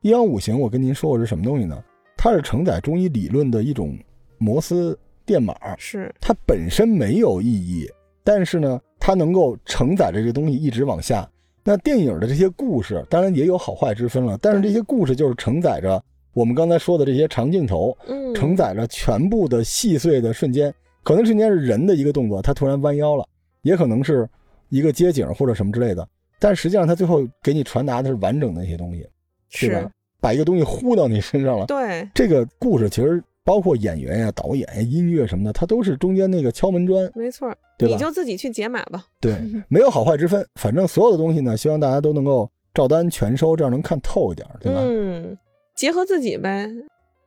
[0.02, 1.82] 阴阳五行我跟您说过是什么东西呢？
[2.16, 3.96] 它是承载中医理论的一种
[4.38, 7.88] 摩斯电码，是，它本身没有意义，
[8.22, 11.28] 但是呢，它能够承载着这个东西一直往下。
[11.64, 16.00] 那电影的这些故事，当然也有好坏之分了，但是这些故事就是承载着
[16.34, 23.26] 我们刚才说的这些长镜头，嗯，承载着全部的细碎的瞬间，可能瞬间是人的一个动作，他突然弯腰了，
[23.62, 24.28] 也可能是
[24.68, 26.06] 一个街景或者什么之类的，
[26.38, 29.08] 但实际上他最后给你传达的是完整的一些东西，
[29.48, 29.90] 是吧，？
[30.20, 31.64] 把一个东西呼到你身上了。
[31.66, 39.06] 对，这个故事其实包括演员呀、导演呀、音乐什么的，它都是中间那个敲门砖，没错，对吧你就自己去解码吧。
[39.20, 39.36] 对，
[39.68, 44.80] 没有好坏之分，反正所有的东西呢，希望大家都能够照单全收，这样能看透一点，对吧？
[44.82, 45.36] 嗯，
[45.76, 46.68] 结合自己呗，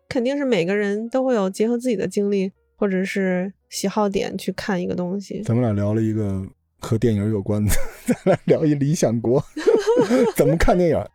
[0.10, 5.42] 肯定是每个人都会有结合自己的经历或者是喜好点去看一个东西。
[5.44, 6.44] 咱们俩聊了一个
[6.80, 7.72] 和电影有关的，
[8.08, 9.44] 咱俩聊一理想国，
[10.36, 11.06] 怎么看电影？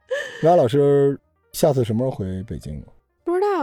[0.42, 1.18] 拉老师，
[1.52, 2.80] 下次什么时候回北京？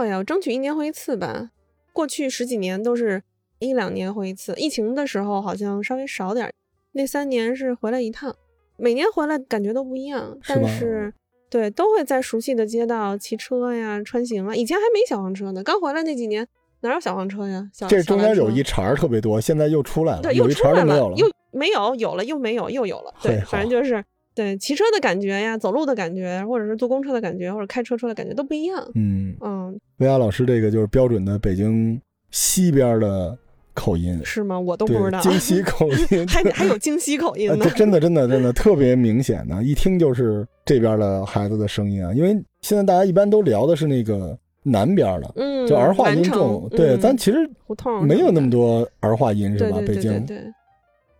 [0.08, 1.50] 我争取一年回一次吧。
[1.92, 3.22] 过去十几年都是
[3.58, 6.52] 一两年回一次，疫情的时候好像稍微少点儿，
[6.92, 8.34] 那三年是回来一趟，
[8.76, 11.12] 每年回来感觉都不一样，但是
[11.48, 14.54] 对都会在熟悉的街道骑车呀、穿行啊。
[14.54, 16.46] 以前还没小黄车呢，刚回来那几年
[16.80, 17.68] 哪有小黄车呀？
[17.72, 21.16] 小这中间有一一茬特别多，现在又出来了，对有一又出来茬儿都没有了。
[21.16, 24.02] 又没有有了又没有又有了，对，反正就是
[24.40, 28.90] 对骑车的感觉呀、走路的感觉，或者是坐公车的感觉，或者开车出来感觉都不一样。
[28.94, 33.36] 嗯，嗯，薇娅老师这个就是标准的北京西边的
[33.74, 34.58] 口音，是吗？
[34.58, 37.70] 我都不知道，，京西 口音 还还有京西口音啊，呢这。
[37.76, 42.12] 真的真的真的特别明显的，一听就是这边的孩子的声音啊。
[42.14, 42.30] 因为
[42.62, 46.66] 现在大家一般都聊的是那个南边的，嗯，就儿化音重。
[46.70, 49.78] 对，嗯咱其实胡同没有那么多儿化音，是吧？
[49.78, 50.38] 对对对对北京，对，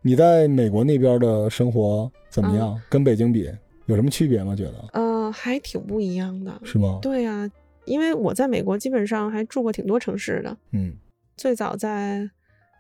[0.02, 2.82] 你在美国那边的生活怎么嗯样？
[2.88, 3.50] 跟北京比
[3.86, 4.54] 有什么区别吗？
[4.56, 6.60] 觉得呃，还挺不一样的。
[6.64, 6.98] 是吗？
[7.02, 7.50] 对呀、
[7.84, 10.94] 因为我在美国基本上还住过挺多城市的，嗯，
[11.36, 12.30] 最早在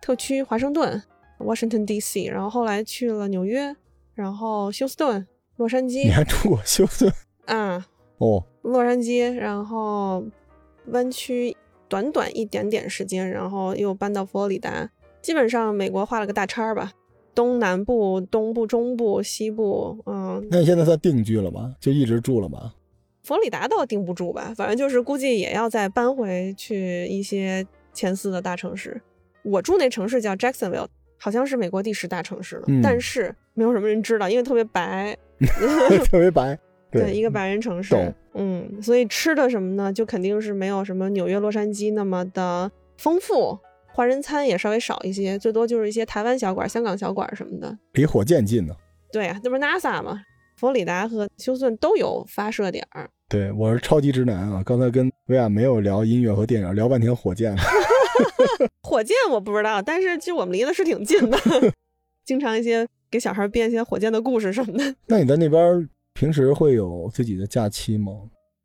[0.00, 1.02] 特区华盛顿
[1.38, 3.74] （Washington D.C.），然后后来去了纽约，
[4.14, 7.14] 然后休斯顿、洛杉矶你还住过休斯顿
[7.58, 7.86] 啊，
[8.18, 8.42] 哦？
[8.62, 10.24] 洛杉矶，然后
[10.86, 11.54] 湾区
[11.88, 14.90] 短短一点点时间，然后又搬到佛罗里达，
[15.20, 16.92] 基本上美国画了个大叉儿吧，
[17.40, 21.74] 东南部、东部、中部、西部，嗯，那你现在算定居了吗？
[21.80, 22.74] 就一直住了吗？
[23.22, 29.00] 佛罗里达倒定不住吧，反正就是估计也要再搬回去一些前四的大城市。
[29.42, 30.86] 我住那城市叫 Jacksonville，
[31.16, 35.16] 好像是美国第十大城市了，嗯但是没有什么人知道，因为特别白，
[36.10, 36.58] 特别白，
[36.92, 37.96] 对，一个白人城市，
[38.34, 43.58] 嗯，所以吃的什么呢，就肯定是没有什么纽约、洛杉矶那么的丰富，
[43.92, 47.76] 华人餐也稍微少一些，最多就是一些台湾小馆、香港小馆什么的。
[47.92, 48.74] 离火箭近呢。
[49.12, 50.22] 对呀、那不是 NASA 吗？
[50.56, 53.10] 佛罗里达和休斯顿都有发射点儿。
[53.28, 54.62] 对，我是超级直男啊！
[54.64, 57.56] 刚才跟薇娅没有聊音乐和电影，聊半天火箭。
[58.82, 61.38] 火箭我不知道，但是其实我们离得是挺近的，
[62.24, 64.94] 经常一些给小孩编一些火箭的故事什么的。
[65.06, 68.12] 那你在那边平时会有自己的假期吗？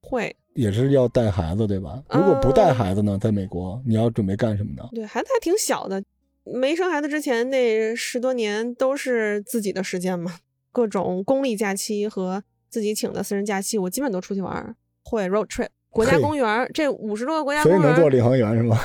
[0.02, 2.01] 会，也是要带孩子对吧？
[2.10, 4.89] 如果不带孩子呢，在美国你要准备干什么呢？
[4.93, 6.03] 对，孩子还挺小的，
[6.43, 10.39] 没生孩子之前那十多年都是自己的时间嘛，
[10.72, 15.68] 各种公立假期和自己请的私人假期，我基本都出去玩儿，会 road trip。
[15.89, 18.78] 国家公园儿这五十多个国家所以公园儿，能做领航员是吗？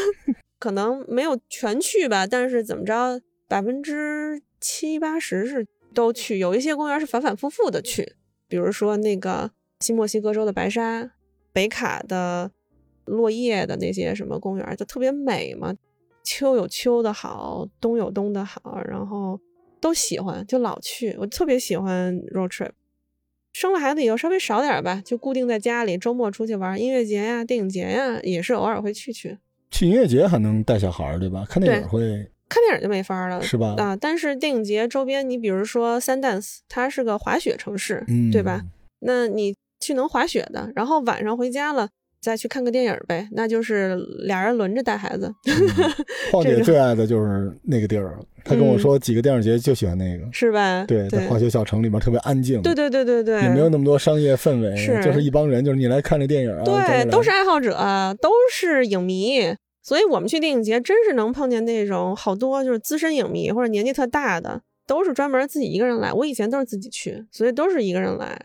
[0.58, 6.38] 可能没有全去吧，但是怎么着，百分之七八十是都去。
[6.38, 8.14] 有一些公园是反反复复的去，
[8.46, 9.50] 比如说那个
[9.80, 11.10] 新墨西哥州的白沙、
[11.52, 12.50] 北卡的
[13.06, 15.74] 落叶的那些什么公园，就特别美嘛。
[16.22, 19.40] 秋有秋的好，冬有冬的好，然后
[19.80, 21.16] 都喜欢，就老去。
[21.18, 22.70] 我特别喜欢 road trip。
[23.52, 29.38] 生了孩子以后稍微少点吧，就固定在家里，周末出去玩，音乐节呀、电影节呀，也是偶尔会去去。
[29.70, 31.44] 去音乐节还能带小孩儿对吧？
[31.48, 32.00] 看电影会
[32.48, 33.74] 看电影就没法了，是吧？
[33.78, 38.62] 啊，但是电影节周边，你比如说 Sundance，它是个滑雪城市，嗯，对吧？？
[39.00, 41.88] 那你去能滑雪的，然后晚上回家了，
[42.20, 45.32] 再去看个电影呗，那就是俩人轮着带孩子。
[46.30, 50.28] 晃姐最爱的就是那个地儿，她跟我说几个电影节就喜欢那个。
[50.32, 50.84] 是吧？
[50.86, 57.74] 对，在滑雪小城里面特别安静，对对对对对，也没有那么多商业氛围，是就是一帮人，就是你来看这电影啊，对，都是爱好者，
[58.20, 66.12] 都是影迷，所以我们去电影节真是能碰见那种好多就是资深影迷或者年纪特大的，都是专门自己一个人来。
[66.12, 68.38] 我以前都是自己去，所以都是一个人来，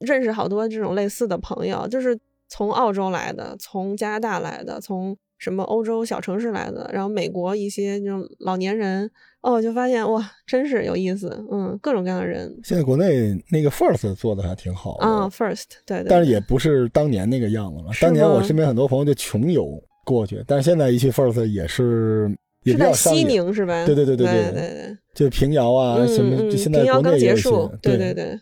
[0.00, 2.18] 认识好多这种类似的朋友就是
[2.48, 9.08] 从澳洲来的从加拿大来的从什么欧洲小城市来的然后美国一些那种老年人
[9.40, 12.52] 哦就发现哇真是有意思嗯各种各样的人。
[12.64, 22.28] 现在国内那个 first 做的还挺好啊 first 对但是也不是当年那个样子了当年我身边很多朋友就穷游过去但是现在一去 first 也是
[22.64, 23.86] 是在西宁是吧？
[23.86, 28.38] 对对对对对对对就平遥啊什么就现在平遥刚结束对对对。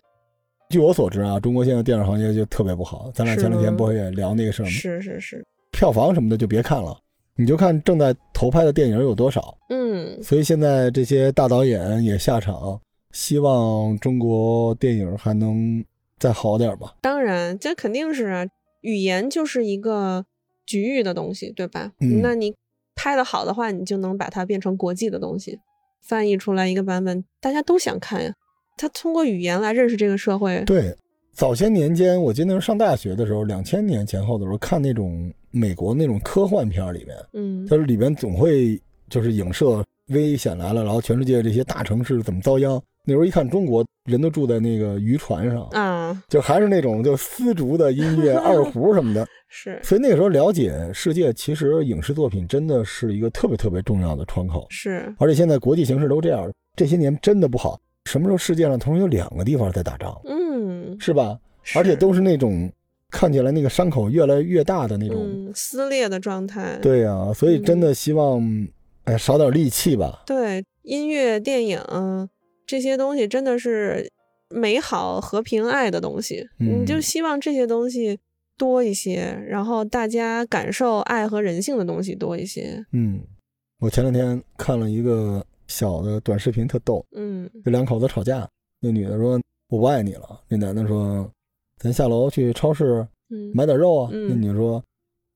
[0.68, 3.10] 据我所知啊，中国现在电影行业就特别不好。
[3.14, 4.70] 咱俩前两天不也聊那个事儿吗？
[4.70, 6.96] 是是是，票房什么的就别看了，
[7.36, 9.56] 你就看正在投拍的电影有多少。
[9.68, 12.80] 嗯，所以现在这些大导演也下场，
[13.12, 15.84] 希望中国电影还能
[16.18, 16.96] 再好点吧。
[17.00, 18.46] 当然这肯定是啊，
[18.80, 20.26] 语言就是一个
[20.66, 21.92] 局域的东西，对吧？
[22.00, 22.52] 嗯那你
[22.96, 25.60] 拍的好的话，你就能把它变成国际的东西，
[26.02, 28.34] 翻译出来一个版本，大家都想看呀。
[28.77, 30.95] 他通过语言来认识这个社会，对，
[31.33, 42.81] 早些年间，我记得那时候上大学的时候，两千年前后的时候，看那种美国那种科幻片里面，嗯，它里面总会就是影射危险来了，然后全世界这些大城市怎么遭殃。
[43.09, 49.24] 那时候一看中国人都住在那个渔船上，啊，就还是那种就丝竹的音乐、 二胡什么的。
[49.49, 54.66] 是所以那个时候了解世界，其实影视作品真的是一个特别特别重要的窗口。
[54.70, 57.79] 是，而且现在国际形势都这样，这些年真的不好。
[58.07, 61.38] 什么时候世界上同时有两个地方在打仗，嗯，是吧？
[61.64, 62.70] 是而且都是那种
[63.11, 65.16] 看起来那个伤口越来越大的那种。
[65.18, 68.40] 嗯撕裂的状态，对呀、所以真的希望，
[69.04, 70.22] 哎，少点戾气吧。
[70.26, 71.80] 对，音乐、电影
[72.66, 74.11] 这些东西真的是
[74.50, 76.46] 美好、和平、爱的东西。
[76.61, 78.18] 嗯你就希望这些东西
[78.59, 82.84] 多一些，然后大家感受爱和人性的东西多一些。
[82.92, 83.20] 嗯，
[83.80, 87.04] 我前两天看了一个小的短视频，特逗。
[87.12, 88.48] 嗯这两口子吵架，
[88.80, 91.28] 那女的说我不爱你了，那男的说
[91.78, 94.10] 咱下楼去超市嗯，买点肉啊。
[94.12, 94.82] 嗯那女的说，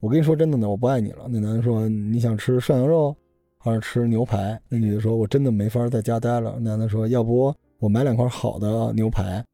[0.00, 1.26] 我跟你说真的呢，我不爱你了。
[1.28, 3.14] 那男的说你想吃涮羊肉
[3.58, 4.60] 还是吃牛排？
[4.68, 6.58] 那女的说我真的没法在家待了。
[6.60, 9.44] 男的说要不我买两块好的牛排。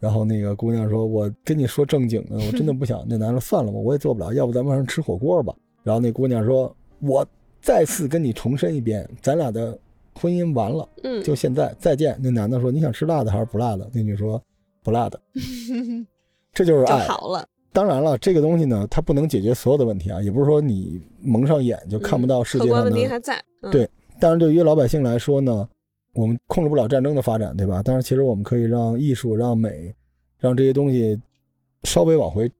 [0.00, 5.52] 然后那个姑娘说：“我跟你说正经的， 我真的不想。”那男的说：“算了吧，我也做不了，要不咱们晚上吃火锅吧。”
[5.82, 7.26] 然后那姑娘说：“我
[7.60, 9.76] 再次跟你重申一遍，咱俩的
[10.18, 12.18] 婚姻完了。”嗯，就现在再见。
[12.22, 14.42] 那男的说：“你想吃辣的还是不辣的？”那女说
[14.84, 15.18] ：“不辣的。
[16.52, 17.06] ”这就是就爱。
[17.06, 17.46] 好了。
[17.72, 22.84] 当然了，这个东西呢，它不能解决所有的问题啊，也不是说你蒙上眼就看不到世界上的。
[22.84, 23.40] 问题还在。
[23.62, 23.88] 嗯、对
[24.18, 25.68] 但是，对于老百姓来说呢，
[26.14, 27.82] 我们控制不了战争的发展，对吧？
[27.84, 29.94] 但是其实我们可以让艺术、让美、
[30.38, 31.20] 让这些东西
[31.84, 32.50] 稍微往回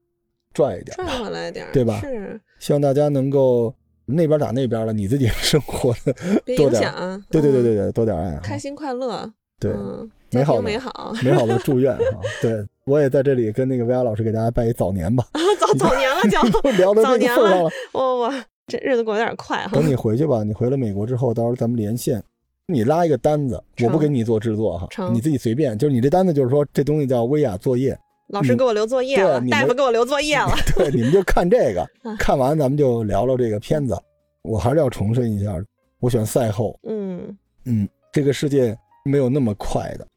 [0.53, 3.73] 拽一点，拽回来点儿，对吧是，希望大家能够
[4.13, 6.13] 那边打那边了，你自己生活的
[6.57, 7.23] 多点影响。
[7.29, 9.31] 对对对对嗯，对，多点爱啊，开心快乐。
[9.59, 9.71] 对。
[9.71, 11.13] 嗯，美好美好。
[11.23, 11.99] 美好的祝愿啊！
[12.41, 15.25] 对我也在这里跟那个薇娅老师给大家拜一早年吧。
[15.59, 18.33] 早早年了就， 聊到这个早年了份儿上了，我我
[18.67, 19.71] 这日子过得有点快哈。
[19.73, 22.23] 等你回去吧，你回了美国之后，到时候咱们连线，
[22.67, 25.77] 你拉一个单子，我不给你做制作哈，成你自己随便。
[25.77, 27.97] 就是你这单子，就是说这东西叫薇娅作业，
[28.29, 30.53] 老师给我留作业了，大夫给我留作业了。
[30.75, 33.97] 对，你们就看这个啊， 看完咱们就聊聊这个片子。
[34.41, 35.53] 我还是要重申一下，
[35.99, 40.07] 我选赛后，嗯，嗯，这个世界没有那么快的，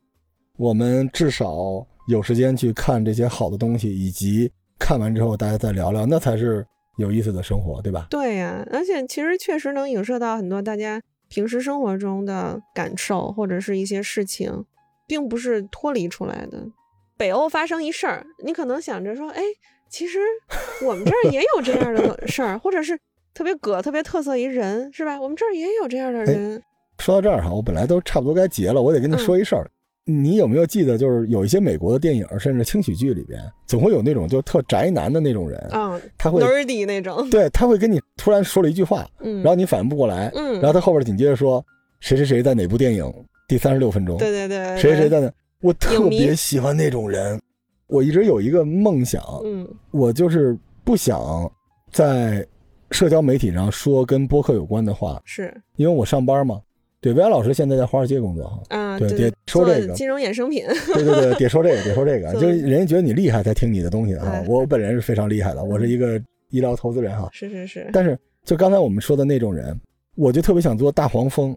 [0.57, 6.65] 我们至少有时间去看这些好的东西，以及看完之后大家再聊聊，那才是
[6.99, 8.07] 有意思的生活，对吧？
[8.11, 14.65] 对呀、而且其实确实能影射到很多大家平时生活中的感受，或者是一些事情，
[15.09, 16.67] 并不是脱离出来的。
[17.23, 19.41] 北欧发生一事儿，你可能想着说，哎，
[19.89, 20.19] 其实
[20.85, 22.99] 我们这儿也有这样的 事儿，或者是
[23.33, 25.21] 特别葛、特别特色一人，是吧？
[25.21, 26.61] 我们这儿也有这样的人。
[26.99, 29.71] 说到这儿哈，我本来都差不多该结了，我得跟你说一事儿。
[30.05, 41.65] 你有没有记得，就是有一些美国的电影，甚至轻喜剧里边，总会有那种就特宅男的那种人，啊他会，nerdy 那种，对他会跟你突然说了一句话，嗯，然后你反应不过来，嗯，然后他后边紧接着说
[42.01, 43.09] 谁谁谁在哪部电影
[43.47, 45.33] 第三十六分钟，对对对，谁谁谁在哪，
[45.63, 47.41] 我特别喜欢那种人。
[47.87, 51.51] 我一直有一个梦想，嗯我就是不想
[51.91, 52.47] 在
[52.91, 56.61] 社交媒体上说跟播客有关的话，是，因为我上班嘛，
[57.03, 58.63] 对，薇娅老师现在在华尔街工作哈。
[58.71, 64.47] 啊，对对得说这个金融衍生品，对对对，得说这个，得说这个， 就是人家觉得你厉害才听你的东西的哈哎。
[64.49, 67.29] 我本人是非常厉害的，我是一个医疗投资人哈。
[67.33, 69.79] 是是是，但是就刚才我们说的那种人，
[70.17, 71.55] 我就特别想做大黄蜂，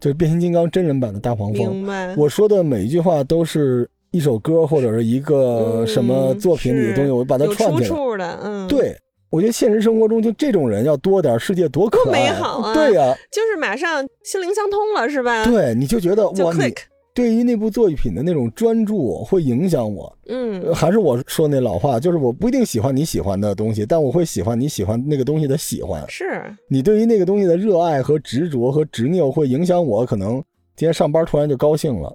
[0.00, 1.68] 就是变形金刚真人版的大黄蜂。
[1.74, 2.14] 明白。
[2.16, 7.88] 我说的每一句话都是一首歌或者是一个嗯什么作品里的东西，是我把它串起来。
[7.88, 8.96] 处的，嗯，，对，
[9.30, 16.72] 我觉得现实生活中就这种人要多点，世界多可爱，多 美好啊对呀、就是马上心灵相通了，是吧？，对，你就觉得就哇，你
[17.14, 20.12] 对于那部作品的那种专注会影响我。
[20.26, 26.04] 嗯呃，还是我说那老话，就是我不一定喜欢你喜欢的东西，但我会喜欢你喜欢那个东西的喜欢。
[26.08, 30.42] 是，你对于那个东西的热爱和执着和执拗，会影响我可能
[30.74, 32.14] 今天上班突然就高兴了。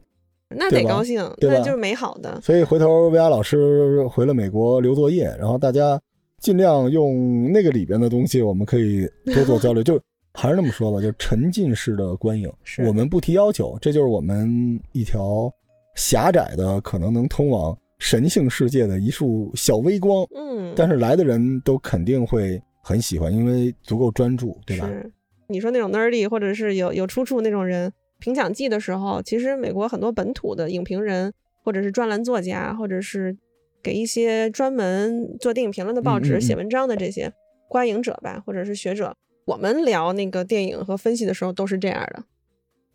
[0.49, 2.39] 那得高兴，对就是美好的。
[2.41, 5.97] 所以回头薇娅老师回了美国留作业，然后大家
[6.39, 9.81] 尽量用那个里边的东西，我们可以多做交流。
[9.83, 9.97] 就
[10.33, 12.51] 还是那么说吧，就是沉浸式的观影，
[12.85, 15.51] 我们不提要求，这就是我们一条
[15.95, 20.25] 狭窄的，可能能通往神性世界的一束小微光。
[20.35, 24.87] 嗯，但是来的人都肯定会很喜欢，因为足够专注，对吧？
[24.87, 25.11] 是，
[25.47, 33.35] 你说那种 nerdy 或者是有有出处那种人，评奖季的时候，其实美国很多本土的影评人，或者是专栏作家，或者是
[33.81, 37.33] 给一些专门做电影评论的报纸写文章的这些
[37.67, 39.15] 观影者吧，或者是学者，
[39.49, 42.23] 我们聊那个电影和分析的时候都是这样的。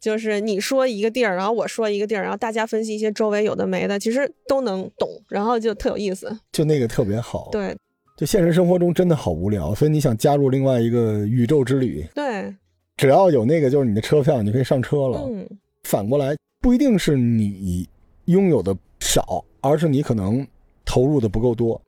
[0.00, 6.38] 就是你说一个地儿，然后我说一个地儿，然后大家分析一些周围有的没的，其实都能懂，然后就特有意思。
[6.52, 7.74] 就那个特别好。，对
[8.16, 12.55] 就现实生活中真的好无聊，所以你想加入另外一个宇宙之旅，对，
[12.96, 15.26] 只要有那个就是你的车票，你可以上车了。
[15.26, 15.48] 嗯，
[15.82, 17.88] 反过来，不一定是你
[18.26, 20.46] 拥有的少，而是你可能
[20.84, 21.80] 投入的不够多。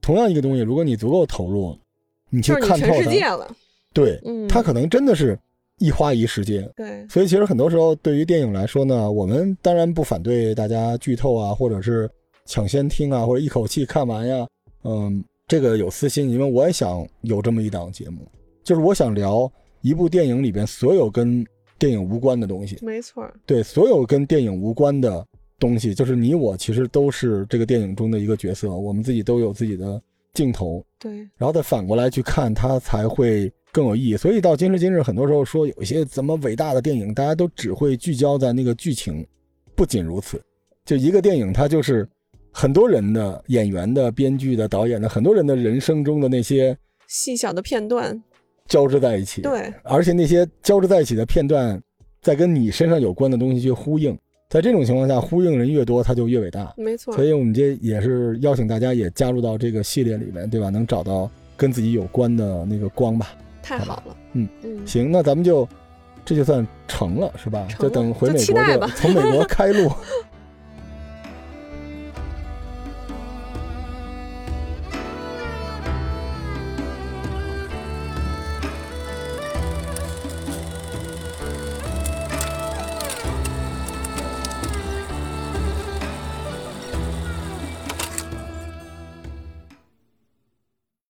[0.00, 1.78] 同样一个东西，如果你足够投入，
[2.30, 3.56] 你去就是你看透全世界，了。
[3.92, 5.38] 对，嗯，它可能真的是
[5.78, 6.68] 一花一世界。
[6.76, 12.08] 对，所以其实很多时候，对于电影来说呢，我们当然不反对大家剧透啊，或者是
[12.44, 14.46] 抢先听啊，或者一口气看完呀。
[14.84, 18.26] 嗯，这个有私心，因为我也想有这么一档节目，
[18.62, 21.44] 就是我想聊一部电影里边所有跟
[21.78, 22.78] 电影无关的东西。
[22.82, 23.28] 没错。
[23.46, 25.26] 对，所有跟电影无关的
[25.58, 30.00] 东西，就是你我其实都是这个电影中的一个角色，我们自己都有自己的
[30.34, 34.16] 镜头，对，然后再反过来去看它，才会更有意义。
[34.16, 39.26] 所以到今时今日，很多时候说有一些怎么伟大的电影，大家都只会聚焦在那个剧情。
[39.74, 40.42] 不仅如此，
[40.84, 42.04] 就一个电影，它就是
[42.50, 48.20] 很多人的演员的、编剧的、导演的，很多人的人生中的那些细小的片段，
[48.66, 51.80] 交织在一起。，对，而且那些交织在一起的片段，
[52.20, 54.18] 在跟你身上有关的东西去呼应。
[54.50, 56.74] 在这种情况下，呼应人越多，它就越伟大。
[56.76, 57.14] 没错。
[57.14, 60.70] 所以我们这也是邀请大家也加入到这个系列里面，对吧？
[60.70, 63.36] 能找到跟自己有关的那个光吧。
[63.68, 64.16] 太好了。
[64.32, 65.68] 嗯嗯，行，那咱们就
[66.24, 67.66] 这就算成了，是吧？
[67.78, 69.92] 就等回美就期国就待吧从美国开路。